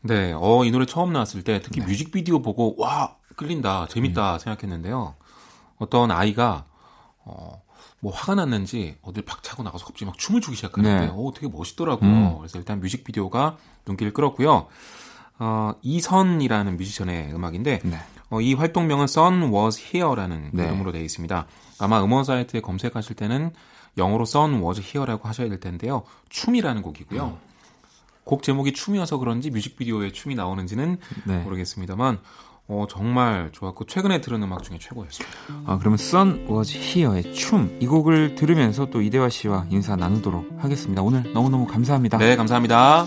[0.00, 1.86] 네, 어, 이 노래 처음 나왔을 때 특히 네.
[1.86, 4.38] 뮤직비디오 보고 와 끌린다, 재밌다 음.
[4.38, 5.16] 생각했는데요.
[5.76, 6.64] 어떤 아이가
[7.18, 7.62] 어,
[8.00, 11.12] 뭐 화가 났는지 어딜 팍 차고 나가서 갑자기 막 춤을 추기 시작하는데, 네.
[11.12, 12.10] 어, 되게 멋있더라고요.
[12.10, 12.38] 음.
[12.38, 14.66] 그래서 일단 뮤직비디오가 눈길을 끌었고요.
[15.38, 17.98] 어, 이선이라는 뮤지션의 음악인데, 네.
[18.30, 20.64] 어, 이 활동명은 Sun Was Here라는 네.
[20.64, 21.46] 이름으로 되어 있습니다.
[21.78, 23.52] 아마 음원 사이트에 검색하실 때는
[23.98, 26.04] 영어로 Sun Was Here라고 하셔야 될 텐데요.
[26.28, 27.24] 춤이라는 곡이고요.
[27.24, 27.36] 음.
[28.24, 31.38] 곡 제목이 춤이어서 그런지 뮤직비디오에 춤이 나오는지는 네.
[31.42, 32.20] 모르겠습니다만
[32.66, 35.36] 어, 정말 좋았고 최근에 들은 음악 중에 최고였습니다.
[35.66, 41.02] 아, 그러면 Sun Was Here의 춤 이 곡을 들으면서 또 이대화 씨와 인사 나누도록 하겠습니다.
[41.02, 42.16] 오늘 너무너무 감사합니다.
[42.16, 43.04] 네, 감사합니다.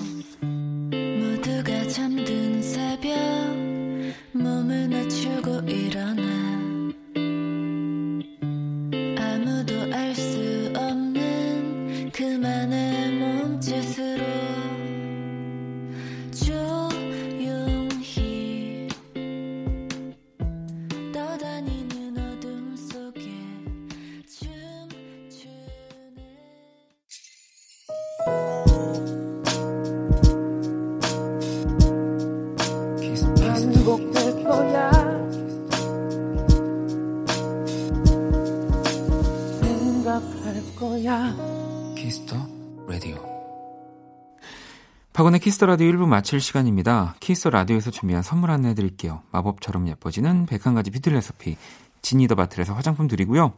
[45.37, 47.15] 박원의 키스 라디오 1부 마칠 시간입니다.
[47.19, 49.21] 키스 라디오에서 준비한 선물 안내해 드릴게요.
[49.31, 51.57] 마법처럼 예뻐지는 101가지 뷰티 레시피
[52.01, 53.53] Genie the Bottle에서 화장품 드리고요.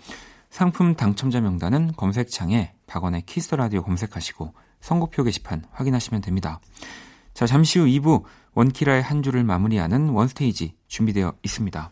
[0.49, 6.59] 상품 당첨자 명단은 검색창에 박원의 키스 라디오 검색하시고 선곡표 게시판 확인하시면 됩니다.
[7.33, 8.23] 자, 잠시 후 2부
[8.55, 11.91] 원키라의 한 주를 마무리하는 원스테이지 준비되어 있습니다.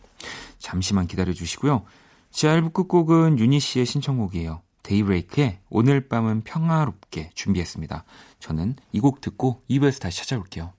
[0.58, 1.84] 잠시만 기다려 주시고요.
[2.30, 4.60] 지 1부 끝곡은 유니 씨의 신청곡이에요.
[4.88, 8.04] 데이브레이크의 오늘 밤은 평화롭게 준비했습니다.
[8.40, 10.72] 저는 이 곡 듣고 2부에서 다시 찾아올게요.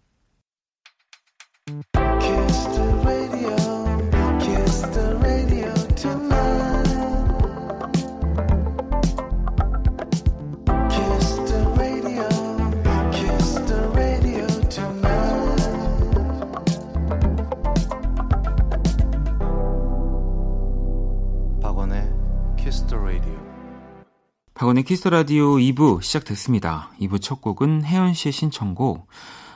[24.69, 26.91] 박원의 키스 라디오 2부 시작됐습니다.
[27.01, 29.07] 2부 첫 곡은 혜연 씨의 신청곡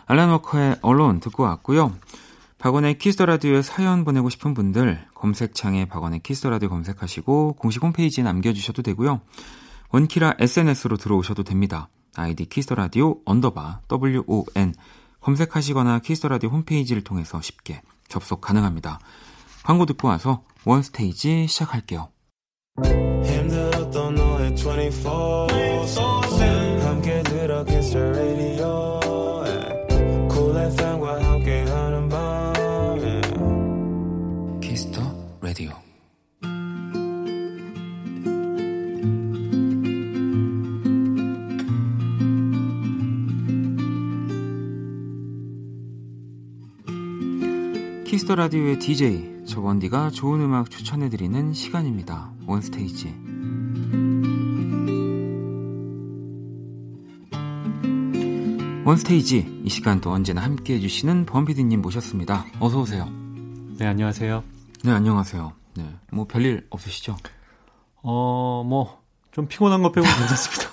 [0.08, 1.94] 알란 워커의 Alone 듣고 왔고요.
[2.58, 8.82] 박원의 키스 라디오에 사연 보내고 싶은 분들 검색창에 박원의 키스 라디오 검색하시고 공식 홈페이지에 남겨주셔도
[8.82, 9.22] 되고요.
[9.92, 11.90] 원키라 SNS로 들어오셔도 됩니다.
[12.16, 14.74] 아이디 키스 라디오 underbar WON
[15.20, 19.00] 검색하시거나 키스 라디오 홈페이지를 통해서 쉽게 접속 가능합니다.
[19.62, 22.10] 광고 듣고 와서 원스테이지 시작할게요.
[24.64, 25.48] 24
[26.86, 29.00] 함께 들어 kiss the radio.
[30.32, 32.54] cool FM과 함께하는 밤.
[34.62, 35.06] Kiss the
[35.42, 35.72] radio
[48.06, 52.32] Kiss the Radio의 DJ 저 원디가 좋은 음악 추천해드리는 시간입니다.
[52.48, 53.23] 원스테이지
[58.86, 62.46] 원스테이지 이 시간 또 언제나 함께 해 주시는 범피디님 모셨습니다.
[62.60, 63.08] 어서 오세요.
[63.78, 64.44] 네 안녕하세요.
[64.84, 65.54] 네 안녕하세요.
[65.76, 67.16] 네, 뭐 별일 없으시죠?
[68.02, 70.70] 어, 뭐 좀 피곤한 것 빼고 괜찮습니다.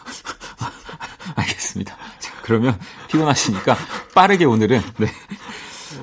[1.36, 1.96] 알겠습니다.
[2.18, 3.74] 자, 그러면 피곤하시니까
[4.14, 5.06] 빠르게 오늘은 네.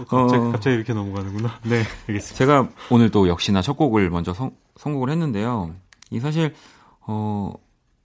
[0.09, 1.59] 어, 갑자기, 어, 갑자기 이렇게 넘어가는구나.
[1.65, 2.35] 네, 알겠습니다.
[2.35, 5.75] 제가 오늘 또 역시나 첫 곡을 먼저 성, 선곡을 했는데요.
[6.09, 6.55] 이 사실
[7.01, 7.53] 어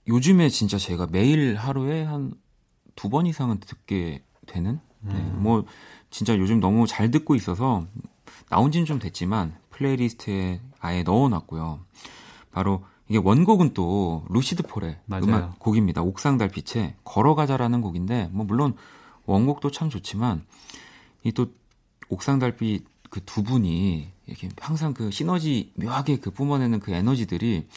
[0.07, 2.33] 요즘에 진짜 제가 매일 하루에 한
[2.95, 5.39] 두 번 이상은 듣게 되는 네, 음.
[5.41, 5.65] 뭐
[6.09, 7.85] 진짜 요즘 너무 잘 듣고 있어서
[8.49, 11.79] 나온 지는 좀 됐지만 playlist에 아예 넣어놨고요.
[12.51, 15.23] 바로 이게 원곡은 또 루시드 폴의 맞아요.
[15.25, 16.01] 음악 곡입니다.
[16.01, 18.75] 옥상 달빛에 걸어가자라는 곡인데 뭐 물론
[19.25, 20.45] 원곡도 참 좋지만
[21.23, 21.47] 이 또
[22.09, 27.67] 옥상 달빛 그 두 분이 이렇게 항상 그 시너지 묘하게 그 뿜어내는 그 에너지들이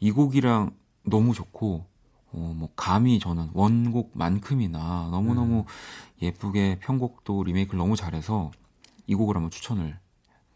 [0.00, 0.72] 이 곡이랑
[1.04, 1.86] 너무 좋고
[2.32, 5.64] 어, 뭐, 감히 저는 원곡만큼이나 너무너무 음.
[6.22, 8.50] 예쁘게 편곡도 리메이크를 너무 잘해서
[9.06, 9.98] 이 곡을 한번 추천을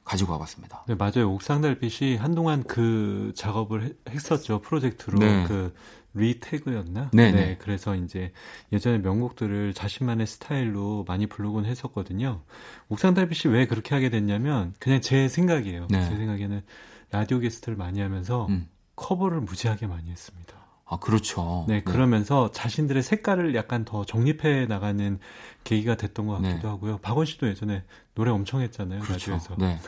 [0.04, 0.84] 가지고 와봤습니다.
[0.86, 1.32] 네, 맞아요.
[1.32, 4.60] 옥상달빛이 한동안 그 작업을 했었죠.
[4.60, 5.18] 프로젝트로.
[5.18, 5.44] 네.
[5.48, 5.74] 그
[6.14, 7.10] 리태그였나?
[7.12, 7.56] 네, 네, 네.
[7.58, 8.32] 그래서 이제
[8.72, 12.42] 예전에 명곡들을 자신만의 스타일로 많이 부르곤 했었거든요.
[12.88, 15.88] 옥상달빛이 왜 그렇게 하게 됐냐면 그냥 제 생각이에요.
[15.90, 16.08] 네.
[16.08, 16.62] 제 생각에는
[17.10, 18.68] 라디오 게스트를 많이 하면서 음.
[18.96, 20.54] 커버를 무지하게 많이 했습니다.
[20.86, 21.64] 아, 그렇죠.
[21.66, 25.18] 네, 네, 그러면서 자신들의 색깔을 약간 더 정립해 나가는
[25.64, 26.68] 계기가 됐던 것 같기도 네.
[26.68, 26.98] 하고요.
[26.98, 29.00] 박원 씨도 예전에 노래 엄청 했잖아요.
[29.00, 29.32] 그렇죠.
[29.32, 29.56] 라디오에서.
[29.58, 29.80] 네.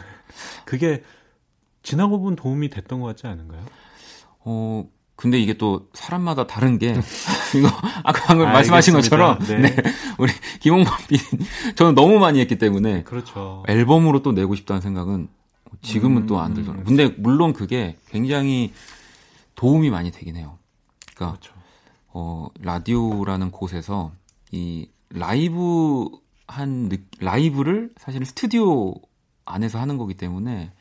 [0.64, 1.02] 그게
[1.82, 3.62] 지나고 본 도움이 됐던 것 같지 않은가요?
[4.40, 4.84] 어,
[5.16, 6.94] 근데 이게 또 사람마다 다른 게
[7.56, 7.68] 이거
[8.02, 9.58] 아까 방금 말씀하신 것처럼 네.
[9.58, 9.76] 네.
[10.18, 11.18] 우리 김홍범 비
[11.74, 13.64] 저는 너무 많이 했기 때문에 그렇죠.
[13.68, 15.28] 앨범으로 또 내고 싶다는 생각은
[15.82, 16.84] 지금은 음, 또안 들더라고요.
[16.84, 18.72] 근데 물론 그게 굉장히
[19.54, 20.58] 도움이 많이 되긴 해요.
[21.16, 21.54] 그러니까 그렇죠.
[22.08, 24.12] 어 라디오라는 곳에서
[24.52, 26.08] 이 라이브
[26.46, 28.94] 한 라이브를 사실은 스튜디오
[29.44, 30.72] 안에서 하는 거기 때문에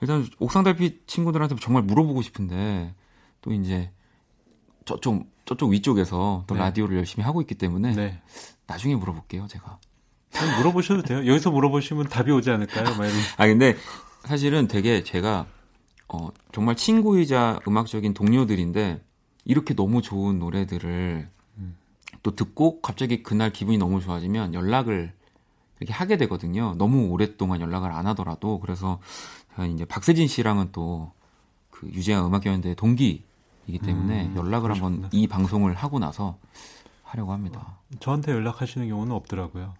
[0.00, 2.94] 일단 옥상 달빛 친구들한테 정말 물어보고 싶은데
[3.42, 3.90] 또 이제
[4.86, 6.60] 저쪽 저쪽 위쪽에서 또 네.
[6.60, 8.22] 라디오를 열심히 하고 있기 때문에 네.
[8.66, 9.78] 나중에 물어볼게요 제가.
[10.58, 11.26] 물어보셔도 돼요.
[11.26, 12.86] 여기서 물어보시면 답이 오지 않을까요?
[13.36, 13.76] 아 근데
[14.24, 15.46] 사실은 되게 제가
[16.08, 19.02] 어 정말 친구이자 음악적인 동료들인데
[19.44, 21.76] 이렇게 너무 좋은 노래들을 음.
[22.22, 25.12] 또 듣고 갑자기 그날 기분이 너무 좋아지면 연락을
[25.78, 26.74] 이렇게 하게 되거든요.
[26.76, 29.00] 너무 오랫동안 연락을 안 하더라도 그래서
[29.74, 31.12] 이제 박세진 씨랑은 또
[31.80, 34.94] 그 유재하 음악연대 동기이기 때문에 음, 연락을 그러셨구나.
[35.04, 36.36] 한번 이 방송을 하고 나서
[37.02, 37.78] 하려고 합니다.
[38.00, 39.74] 저한테 연락하시는 경우는 없더라고요.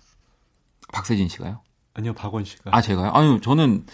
[0.93, 1.61] 박세진 씨가요?
[1.93, 2.71] 아니요, 박원 씨가.
[2.75, 3.11] 아, 제가요?
[3.11, 3.85] 아니요, 저는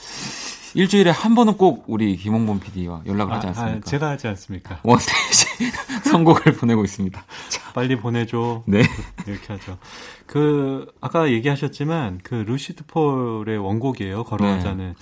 [0.76, 3.78] 일주일에 한 번은 꼭 우리 김홍범 PD와 연락을 아, 하지 않습니까?
[3.78, 4.80] 아, 제가 하지 않습니까?
[4.82, 5.72] 원스테이지
[6.10, 7.24] 선곡을 보내고 있습니다.
[7.48, 7.72] 자.
[7.72, 8.62] 빨리 보내줘.
[8.66, 8.82] 네.
[9.26, 9.78] 이렇게 하죠.
[10.26, 14.24] 그, 아까 얘기하셨지만, 그 루시드 폴의 원곡이에요.
[14.24, 14.88] 걸어가자는.
[14.88, 14.94] 네.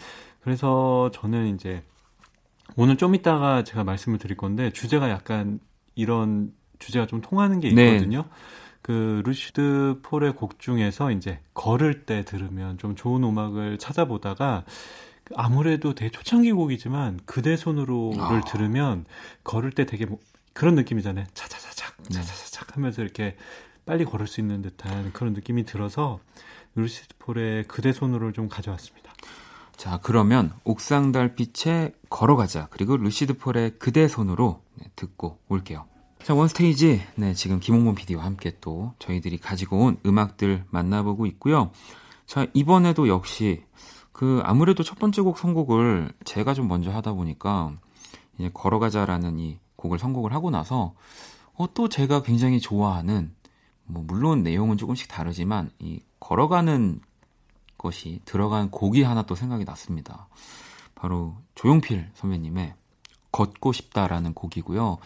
[0.42, 1.82] 그래서 저는 이제,
[2.76, 5.58] 오늘 좀 이따가 제가 말씀을 드릴 건데, 주제가 약간
[5.96, 7.94] 이런 주제가 좀 통하는 게 네.
[7.94, 8.18] 있거든요.
[8.22, 8.28] 네.
[8.80, 14.64] 그 루시드 폴의 곡 중에서 이제 걸을 때 들으면 좀 좋은 음악을 찾아보다가
[15.34, 18.40] 아무래도 되게 초창기 곡이지만 그대 손으로를 아.
[18.42, 19.04] 들으면
[19.42, 20.18] 걸을 때 되게 뭐
[20.52, 21.26] 그런 느낌이잖아요.
[21.34, 22.14] 차차차착 네.
[22.14, 23.36] 차차차착 하면서 이렇게
[23.86, 26.20] 빨리 걸을 수 있는 듯한 그런 느낌이 들어서
[26.74, 29.12] 루시드 폴의 그대 손으로를 좀 가져왔습니다.
[29.76, 32.68] 자, 그러면 옥상 달빛에 걸어가자.
[32.70, 35.86] 그리고 루시드 폴의 그대 손으로 네, 듣고 올게요.
[36.22, 37.02] 자, 원스테이지.
[37.16, 41.70] 네, 지금 김홍문 PD와 함께 또 저희들이 가지고 온 음악들 만나보고 있고요.
[42.26, 43.62] 자, 이번에도 역시
[44.14, 47.72] 그 아무래도 첫 번째 곡 선곡을 제가 좀 먼저 하다 보니까
[48.38, 50.94] 이제 걸어가자라는 이 곡을 선곡을 하고 나서
[51.54, 53.34] 어, 또 제가 굉장히 좋아하는
[53.84, 57.00] 뭐 물론 내용은 조금씩 다르지만 이 걸어가는
[57.76, 60.28] 것이 들어간 곡이 하나 또 생각이 났습니다.
[60.94, 62.72] 바로 조용필 선배님의
[63.32, 64.98] 걷고 싶다라는 곡이고요.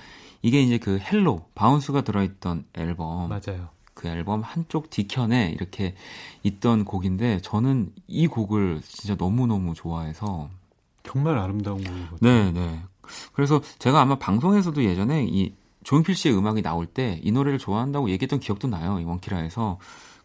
[0.43, 3.71] 이게 이제 그 Hello Bounce가 들어있던 앨범 맞아요.
[3.99, 5.97] 그 앨범 한쪽 뒤편에 이렇게
[6.45, 10.49] 있던 곡인데 저는 이 곡을 진짜 너무너무 좋아해서
[11.03, 12.19] 정말 아름다운 곡이거든요.
[12.21, 12.81] 네, 네.
[13.33, 18.39] 그래서 제가 아마 방송에서도 예전에 이 조용필 씨의 음악이 나올 때 이 노래를 좋아한다고 얘기했던
[18.39, 19.01] 기억도 나요.
[19.01, 19.79] 이 원키라에서.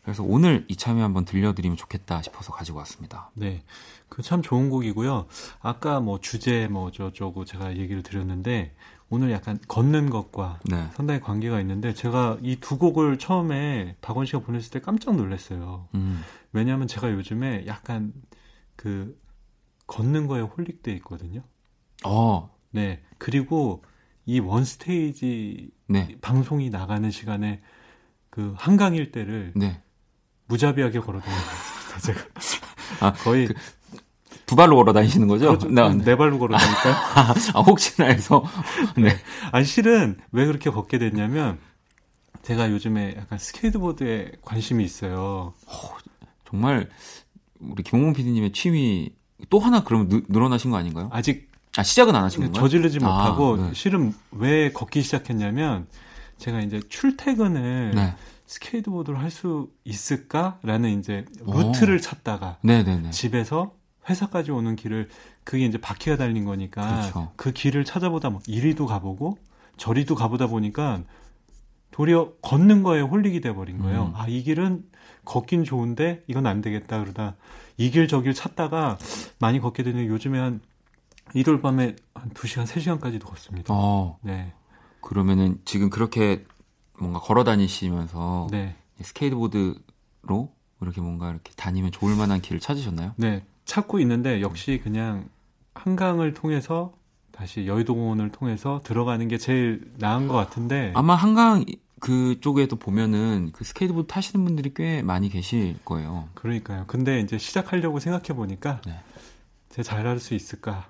[0.03, 3.31] 그래서 오늘 이참에 한번 들려드리면 좋겠다 싶어서 가지고 왔습니다.
[3.33, 3.63] 네.
[4.09, 5.25] 그 참 좋은 곡이고요.
[5.61, 8.75] 아까 뭐 주제 뭐 저쩌고 제가 얘기를 드렸는데
[9.13, 10.89] 오늘 약간 걷는 것과 네.
[10.95, 15.87] 상당히 관계가 있는데 제가 이 두 곡을 처음에 박원 씨가 보냈을 때 깜짝 놀랐어요.
[15.93, 16.23] 음.
[16.51, 18.11] 왜냐하면 제가 요즘에 약간
[18.75, 19.15] 그
[19.85, 21.43] 걷는 거에 홀릭돼 있거든요.
[22.03, 22.49] 어.
[22.71, 23.03] 네.
[23.19, 23.83] 그리고
[24.25, 26.17] 이 원 스테이지 네.
[26.21, 27.61] 방송이 나가는 시간에
[28.31, 29.79] 그 한강 일대를 네.
[30.47, 31.99] 무자비하게 걸어다니고 있습니다.
[31.99, 33.53] 제가 아, 거의 그,
[34.45, 35.57] 두 발로 걸어 다니시는 거죠?
[35.57, 35.69] 그렇죠.
[35.69, 36.93] 네, 네 발로 걸어 다니까요?
[37.55, 38.43] 아, 혹시나 해서.
[38.97, 39.03] 네.
[39.03, 39.15] 네.
[39.51, 41.57] 아니, 실은 왜 그렇게 걷게 됐냐면,
[42.43, 45.53] 제가 요즘에 약간 스케이트보드에 관심이 있어요.
[45.67, 45.97] 어,
[46.49, 46.89] 정말,
[47.59, 49.11] 우리 김홍문 PD님의 취미
[49.49, 51.09] 또 하나 그러면 느, 늘어나신 거 아닌가요?
[51.11, 51.51] 아직.
[51.75, 52.61] 아, 시작은 안 하신 건가요?
[52.61, 53.71] 저지르지 아, 못하고, 네.
[53.73, 55.87] 실은 왜 걷기 시작했냐면,
[56.37, 58.13] 제가 이제 출퇴근을 네.
[58.45, 61.99] 스케이트보드를 할수 있을까라는 이제 루트를 오.
[61.99, 63.11] 찾다가 네네네.
[63.11, 63.73] 집에서
[64.09, 65.09] 회사까지 오는 길을
[65.43, 67.31] 그게 이제 바퀴가 달린 거니까 그렇죠.
[67.35, 69.37] 그 길을 찾아보다 뭐 이리도 가보고
[69.77, 71.03] 저리도 가보다 보니까
[71.91, 74.05] 도리어 걷는 거에 홀리게 돼버린 거예요.
[74.07, 74.15] 음.
[74.15, 74.83] 아 이 길은
[75.25, 77.35] 걷긴 좋은데 이건 안 되겠다 그러다
[77.77, 78.97] 이 길 저 길 찾다가
[79.39, 80.59] 많이 걷게 되는 요즘에 한
[81.33, 83.73] 일요일 밤에 한 2시간 3시간까지도 걷습니다.
[83.73, 84.17] 어.
[84.21, 84.53] 네.
[85.01, 86.45] 그러면은 지금 그렇게
[86.99, 88.75] 뭔가 걸어 다니시면서 네.
[89.01, 90.51] 스케이트보드로
[90.81, 93.13] 이렇게 뭔가 이렇게 다니면 좋을 만한 길을 찾으셨나요?
[93.17, 93.43] 네.
[93.65, 95.29] 찾고 있는데 역시 그냥
[95.73, 96.93] 한강을 통해서
[97.31, 101.65] 다시 여의도공원을 통해서 들어가는 게 제일 나은 것 같은데 아마 한강
[101.99, 106.27] 그쪽에도 보면은 그 스케이트보드 타시는 분들이 꽤 많이 계실 거예요.
[106.33, 106.83] 그러니까요.
[106.87, 108.99] 근데 이제 시작하려고 생각해 보니까 네.
[109.69, 110.87] 제가 잘할 수 있을까?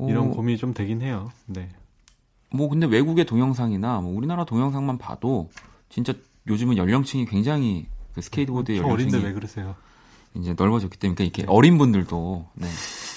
[0.00, 0.30] 이런 어...
[0.30, 1.30] 고민이 좀 되긴 해요.
[1.46, 1.70] 네.
[2.50, 5.50] 뭐 근데 외국의 동영상이나 뭐 우리나라 동영상만 봐도
[5.88, 6.12] 진짜
[6.48, 9.76] 요즘은 연령층이 굉장히 그 스케이트보드의 연령층이 어린데 왜 그러세요?
[10.38, 11.48] 이제 넓어졌기 때문에 이렇게 네.
[11.48, 12.68] 어린 분들도 네.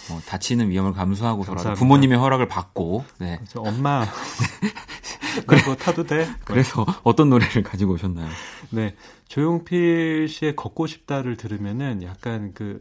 [0.09, 3.37] 뭐 다치는 위험을 감수하고서라도 부모님의 허락을 받고 네.
[3.37, 3.61] 그렇죠.
[3.61, 4.05] 엄마
[5.47, 6.27] 그거 타도 돼?
[6.43, 8.27] 그래서 어떤 노래를 가지고 오셨나요?
[8.71, 8.95] 네.
[9.27, 12.79] 조용필 씨의 걷고 싶다를 들으면은 약간 그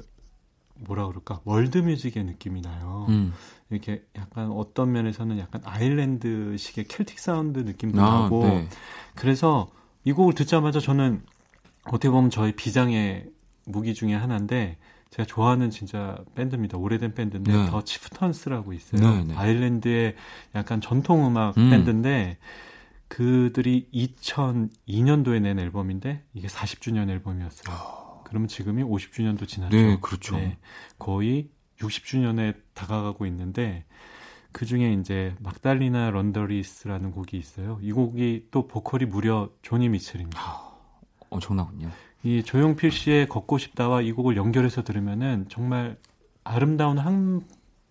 [0.81, 1.41] 뭐라 그럴까?
[1.45, 3.07] world music의 느낌이 나요.
[3.09, 3.33] 음.
[3.71, 8.45] 이렇게 약간 어떤 면에서는 약간 아일랜드식의 Celtic sound 느낌도 아, 나고.
[8.45, 8.69] 네.
[9.15, 9.69] 그래서
[10.05, 11.23] 이 곡을 듣자마자 저는
[11.85, 13.27] 어떻게 보면 저의 비장의
[13.67, 14.79] 무기 중에 하나인데
[15.11, 16.79] 제가 좋아하는 진짜 밴드입니다.
[16.79, 17.67] 오래된 밴드인데 네.
[17.67, 19.01] The Chieftains라고 있어요.
[19.01, 19.35] 네, 네.
[19.35, 20.15] 아일랜드의
[20.55, 21.71] 약간 전통 음악 음.
[21.71, 22.39] 밴드인데
[23.09, 27.75] 그들이 2002년도에 낸 앨범인데 이게 40주년 앨범이었어요.
[27.77, 28.21] 아.
[28.25, 29.77] 그러면 지금이 50주년도 지났죠.
[29.77, 30.37] 네, 그렇죠.
[30.37, 30.59] 네,
[31.01, 31.49] 거의
[31.81, 33.85] 60주년에 다가가고 있는데
[34.53, 37.81] 그 중에 이제 막달리나 런더리스라는 곡이 있어요.
[37.83, 40.41] 이 곡이 또 보컬이 무려 조니 미첼입니다.
[40.41, 40.77] 아,
[41.31, 41.91] 엄청나군요.
[42.23, 45.97] 이 조용필 씨의 걷고 싶다와 이 곡을 연결해서 들으면은 정말
[46.45, 47.43] 아름다운 한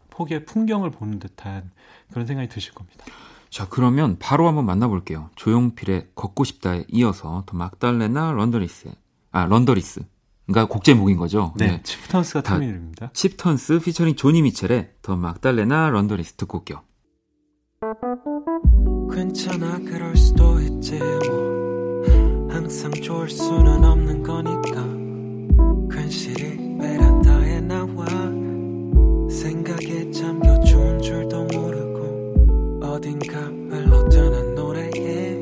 [0.10, 1.72] 폭의 풍경을 보는 듯한
[2.12, 3.06] 그런 생각이 드실 겁니다.
[3.50, 5.32] 자, 그러면 바로 한번 만나볼게요.
[5.36, 8.92] 조용필의 걷고 싶다에 이어서 더 막달레나 런더리스,
[9.32, 10.02] 아, Laundries.
[10.46, 11.54] 그러니까 곡 제목인 거죠.
[11.58, 11.84] 네, 네.
[11.84, 13.12] Chieftains가 팀 이름입니다.
[13.14, 16.82] Chieftains featuring 조니 미첼의 The Magdalene Laundries 듣고 올게요.
[19.12, 21.69] 괜찮아 그럴 수도 있지 뭐
[22.60, 24.84] 항상 좋을 수는 없는 거니까.
[25.90, 28.06] 괜시리 베란다에 나와.
[29.30, 35.36] 생각에 잠겨 좋은 줄도 모르고 어딘가 흘러드는 노래에.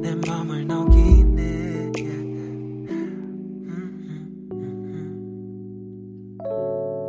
[0.00, 1.92] 내 맘을 녹이네.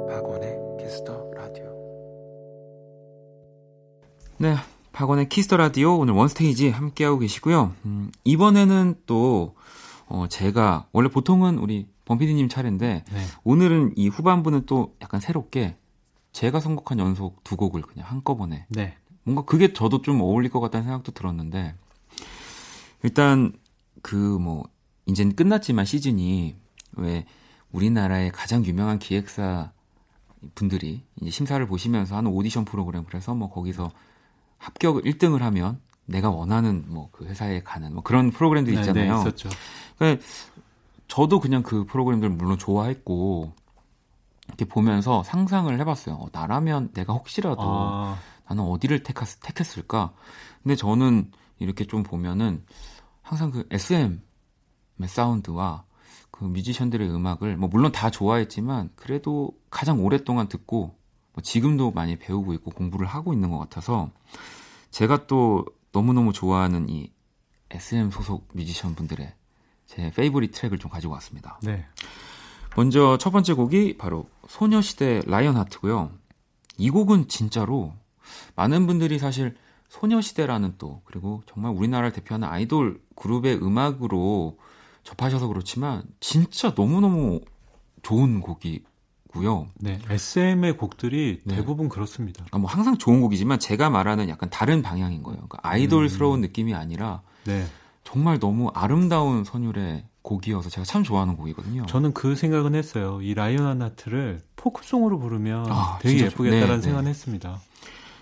[0.08, 1.66] 박원의 Kiss the Radio.
[4.38, 4.56] 네
[5.00, 7.74] 박원의 Kiss the Radio 오늘 원스테이지 함께하고 계시고요.
[7.86, 9.56] 음, 이번에는 또
[10.08, 13.26] 어, 제가 원래 보통은 우리 범피디님 차례인데 네.
[13.46, 15.78] 오늘은 이 후반부는 또 약간 새롭게
[16.34, 18.98] 제가 선곡한 연속 두 곡을 그냥 한꺼번에 네.
[19.24, 21.76] 뭔가 그게 저도 좀 어울릴 것 같다는 생각도 들었는데
[23.04, 23.54] 일단
[24.02, 24.66] 그 뭐
[25.06, 26.58] 이제는 끝났지만 시즌이
[26.98, 27.26] 왜
[27.72, 29.72] 우리나라의 가장 유명한 기획사
[30.56, 33.94] 분들이 이제 심사를 보시면서 하는 오디션 프로그램 그래서 뭐 거기서
[34.60, 39.14] 합격 1등을 하면 내가 원하는 뭐 그 회사에 가는 뭐 그런 프로그램도 네, 있잖아요.
[39.14, 39.50] 네, 있었죠.
[39.98, 40.24] 그러니까
[41.10, 43.52] 저도 그냥 그 프로그램들 물론 좋아했고
[44.48, 46.16] 이렇게 보면서 상상을 해봤어요.
[46.16, 48.18] 어, 나라면 내가 혹시라도 아.
[48.48, 50.14] 나는 어디를 택했, 택했을까?
[50.64, 51.30] 근데 저는
[51.60, 52.64] 이렇게 좀 보면은
[53.22, 54.20] 항상 그 SM의
[55.08, 55.84] 사운드와
[56.32, 60.96] 그 뮤지션들의 음악을 뭐 물론 다 좋아했지만 그래도 가장 오랫동안 듣고
[61.34, 64.10] 뭐 지금도 많이 배우고 있고 공부를 하고 있는 것 같아서
[64.92, 67.12] 제가 또 너무너무 좋아하는 이
[67.72, 69.34] SM 소속 뮤지션 분들의
[69.86, 71.60] 제 페이보릿 트랙을 좀 가지고 왔습니다.
[71.64, 71.86] 네.
[72.76, 76.12] 먼저 첫 번째 곡이 바로 소녀시대 라이언 하트고요.
[76.78, 77.94] 이 곡은 진짜로
[78.56, 79.56] 많은 분들이 사실
[79.90, 84.58] 소녀시대라는 또 그리고 정말 우리나라를 대표하는 아이돌 그룹의 음악으로
[85.04, 87.42] 접하셔서 그렇지만 진짜 너무너무
[88.04, 88.84] 좋은 곡이
[89.34, 89.68] 고요.
[89.76, 91.56] 네, SM의 곡들이 네.
[91.56, 92.46] 대부분 그렇습니다.
[92.52, 95.38] 아, 뭐 항상 좋은 곡이지만 제가 말하는 약간 다른 방향인 거예요.
[95.38, 96.42] 그러니까 아이돌스러운 음.
[96.42, 97.66] 느낌이 아니라 네.
[98.04, 101.86] 정말 너무 아름다운 선율의 곡이어서 제가 참 좋아하는 곡이거든요.
[101.86, 103.20] 저는 그 생각은 했어요.
[103.22, 107.10] 이 라이언 하트를 포크송으로 부르면 아, 되게 예쁘겠다라는 네, 생각을 네.
[107.12, 107.62] 했습니다.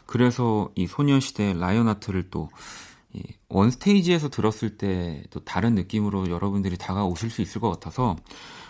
[0.06, 2.50] 그래서 이 소녀시대 라이언 하트를 또
[3.50, 8.16] 원스테이지에서 들었을 때 또 다른 느낌으로 여러분들이 다가오실 수 있을 것 같아서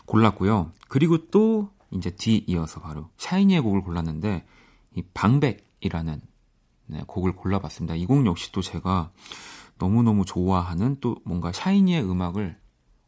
[0.05, 0.71] 골랐고요.
[0.88, 4.45] 그리고 또 이제 뒤 이어서 바로 샤이니의 곡을 골랐는데
[4.95, 6.21] 이 방백이라는
[6.88, 7.95] 네, 곡을 골라봤습니다.
[7.95, 9.11] 이 곡 역시 또 제가
[9.77, 12.57] 너무너무 좋아하는 또 뭔가 샤이니의 음악을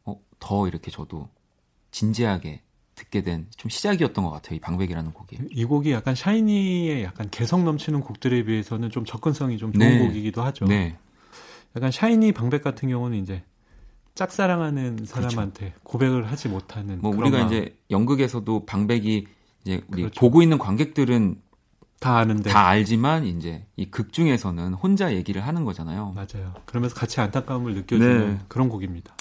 [0.05, 1.29] 어, 더 이렇게 저도
[1.91, 2.61] 진지하게
[2.95, 4.57] 듣게 된 좀 시작이었던 것 같아요.
[4.57, 5.37] 이 방백이라는 곡이.
[5.51, 10.05] 이 곡이 약간 샤이니의 약간 개성 넘치는 곡들에 비해서는 좀 접근성이 좀 좋은 네.
[10.05, 10.65] 곡이기도 하죠.
[10.65, 10.97] 네.
[11.75, 13.43] 약간 샤이니 방백 같은 경우는 이제
[14.19, 15.79] 짝사랑하는 사람한테 그렇죠.
[15.83, 17.39] 고백을 하지 못하는 뭐 우리가.
[17.41, 19.27] 이제 연극에서도 방백이
[19.63, 20.19] 이제 우리 그렇죠.
[20.19, 21.41] 보고 있는 관객들은
[21.99, 26.13] 다 아는데 다 알지만 이제 이 극 중에서는 혼자 얘기를 하는 거잖아요.
[26.15, 26.53] 맞아요.
[26.65, 28.39] 그러면서 같이 안타까움을 느껴지는 네.
[28.49, 29.15] 그런 곡입니다.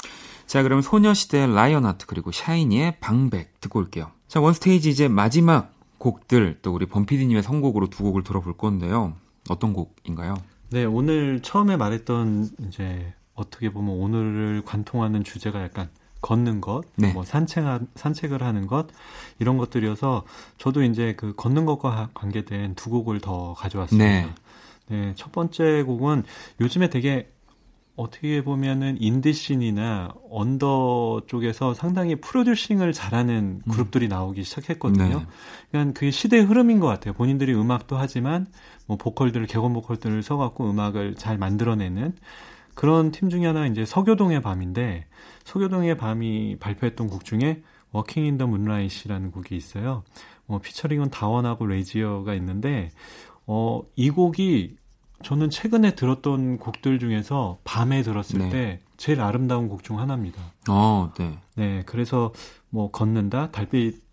[0.47, 4.11] 자, 그럼 소녀시대 Lion Heart 그리고 샤이니의 방백 듣고 올게요.
[4.29, 9.15] 자, One Stage 이제 마지막 곡들 또 우리 범피디님의 선곡으로 두 곡을 들어볼 건데요.
[9.49, 10.35] 어떤 곡인가요?
[10.71, 15.89] 네, 오늘 처음에 말했던 이제 어떻게 보면 오늘을 관통하는 주제가 약간
[16.21, 17.13] 걷는 것, 네.
[17.13, 17.65] 뭐 산책
[17.95, 18.89] 산책을 하는 것
[19.39, 20.25] 이런 것들이어서
[20.59, 24.05] 저도 이제 그 걷는 것과 관계된 두 곡을 더 가져왔습니다.
[24.05, 24.35] 네.
[24.89, 26.25] 네, 첫 번째 곡은
[26.61, 27.31] 요즘에 되게
[27.99, 33.71] 어떻게 보면은 인디 scene이나 언더 쪽에서 상당히 producing을 잘하는 음.
[33.71, 34.11] 그룹들이 음.
[34.11, 35.19] 나오기 시작했거든요.
[35.19, 35.27] 네.
[35.71, 37.13] 그러니까 그게 시대의 흐름인 것 같아요.
[37.13, 38.47] 본인들이 음악도 하지만
[38.87, 42.15] 뭐 보컬들을 객원 보컬들을 써갖고 음악을 잘 만들어내는
[42.79, 45.07] 그런 팀 중에 하나 이제 서교동의 밤인데
[45.43, 50.05] 서교동의 밤이 발표했던 곡 중에 Walking in the Moonlight라는 곡이 있어요.
[50.47, 52.93] 어, featuring은 다원하고 레이지어가 있는데
[53.49, 54.77] 어, 이 곡이
[55.25, 58.49] 저는 최근에 들었던 곡들 중에서 밤에 들었을 네.
[58.49, 60.41] 때 제일 아름다운 곡 중 하나입니다.
[60.69, 61.37] 어, 네.
[61.57, 62.33] 네, 그래서
[62.71, 64.05] 뭐 걷는다, 달빛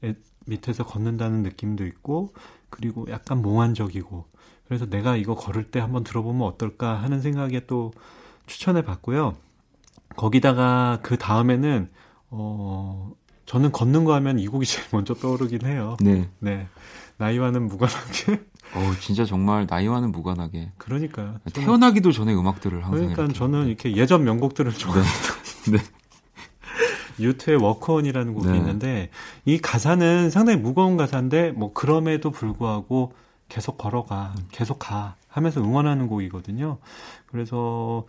[0.47, 2.33] 밑에서 걷는다는 느낌도 있고,
[2.71, 4.25] 그리고 약간 몽환적이고,
[4.65, 7.91] 그래서 내가 이거 걸을 때 한번 들어보면 어떨까 하는 생각에 또
[8.45, 9.35] 추천해 봤고요.
[10.15, 11.89] 거기다가 그 다음에는,
[12.29, 13.11] 어,
[13.45, 15.97] 저는 걷는 거 하면 이 곡이 제일 먼저 떠오르긴 해요.
[15.99, 16.29] 네.
[16.39, 16.67] 네.
[17.17, 18.43] 나이와는 무관하게
[18.73, 20.71] 어 진짜 정말 나이와는 무관하게.
[20.77, 22.91] 그러니까 태어나기도 전에 음악들을 항상.
[22.91, 23.37] 그러니까 이렇게.
[23.37, 25.33] 저는 이렇게 예전 명곡들을 좋아합니다.
[25.71, 25.77] 네.
[25.77, 25.83] 네.
[27.17, 28.57] 유트의 워크온이라는 곡이 네.
[28.57, 29.09] 있는데
[29.45, 33.13] 이 가사는 상당히 무거운 가사인데 뭐 그럼에도 불구하고
[33.47, 36.79] 계속 걸어가, 계속 가 하면서 응원하는 곡이거든요.
[37.27, 38.05] 그래서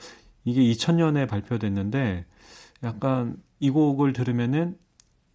[0.47, 2.25] 이게 2000년에 발표됐는데
[2.85, 4.79] 약간 이 곡을 들으면은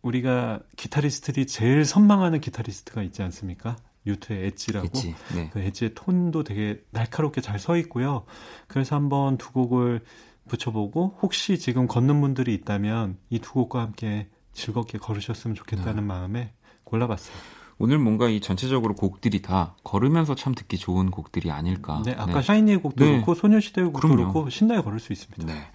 [0.02, 3.76] 우리가 기타리스트들이 제일 선망하는 기타리스트가 있지 않습니까?
[4.08, 5.50] 유트의 엣지라고 엣지, 네.
[5.54, 8.26] 그 엣지의 톤도 되게 날카롭게 잘 서 있고요.
[8.68, 10.02] 그래서 한번 두 곡을
[10.48, 16.02] 붙여보고 혹시 지금 걷는 분들이 있다면 이 두 곡과 함께 즐겁게 걸으셨으면 좋겠다는 네.
[16.02, 16.54] 마음에
[16.84, 17.61] 골라봤어요.
[17.82, 22.02] 오늘 뭔가 이 전체적으로 곡들이 다 걸으면서 참 듣기 좋은 곡들이 아닐까.
[22.06, 22.42] 네, 아까 네.
[22.42, 23.12] 샤이니의 곡도 네.
[23.14, 24.32] 그렇고 소녀시대의 곡도 그럼요.
[24.32, 25.46] 그렇고 신나게 걸을 수 있습니다.
[25.46, 25.68] 네.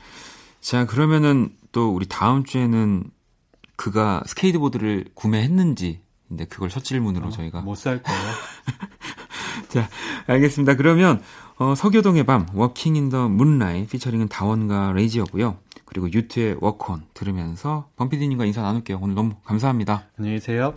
[0.60, 3.04] 자, 그러면은 또 우리 다음 주에는
[3.76, 8.20] 그가 스케이트보드를 구매했는지 근데 그걸 첫 질문으로 어, 저희가 못 살 거예요.
[9.68, 9.88] 자,
[10.26, 10.74] 알겠습니다.
[10.76, 11.22] 그러면
[11.58, 15.58] 어, 서교동의 밤 Walking in the Moonlight featuring은 다원과 레이지였고요.
[15.84, 18.98] 그리고 U2의 Walk On 들으면서 범피디님과 인사 나눌게요.
[19.00, 20.04] 오늘 너무 감사합니다.
[20.18, 20.74] 안녕히 계세요.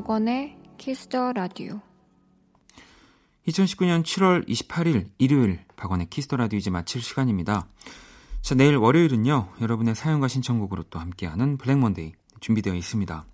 [0.00, 1.78] 박원의 Kiss the Radio
[3.46, 7.66] 2019년 7월 28일 일요일 박원의 Kiss the Radio 이제 마칠 시간입니다.
[8.40, 9.48] 자, 내일 월요일은요.
[9.60, 13.26] 여러분의 사연과 신청곡으로 또 함께하는 Black Monday 준비되어 있습니다.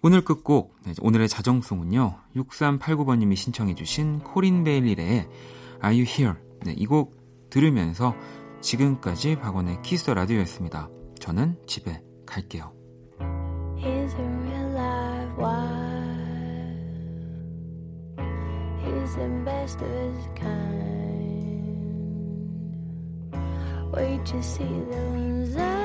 [0.00, 2.18] 오늘 끝곡 네, 오늘의 자정송은요.
[2.36, 5.28] 6389번 님이 신청해 주신 코린 베일리의 Are
[5.84, 6.34] You Here?
[6.64, 8.14] 네, 이 곡 들으면서
[8.62, 10.88] 지금까지 박원의 Kiss the Radio였습니다.
[11.20, 12.81] 저는 집에 갈게요.
[19.12, 20.72] Is the best of his kind.
[23.92, 25.81] Wait to see the ones I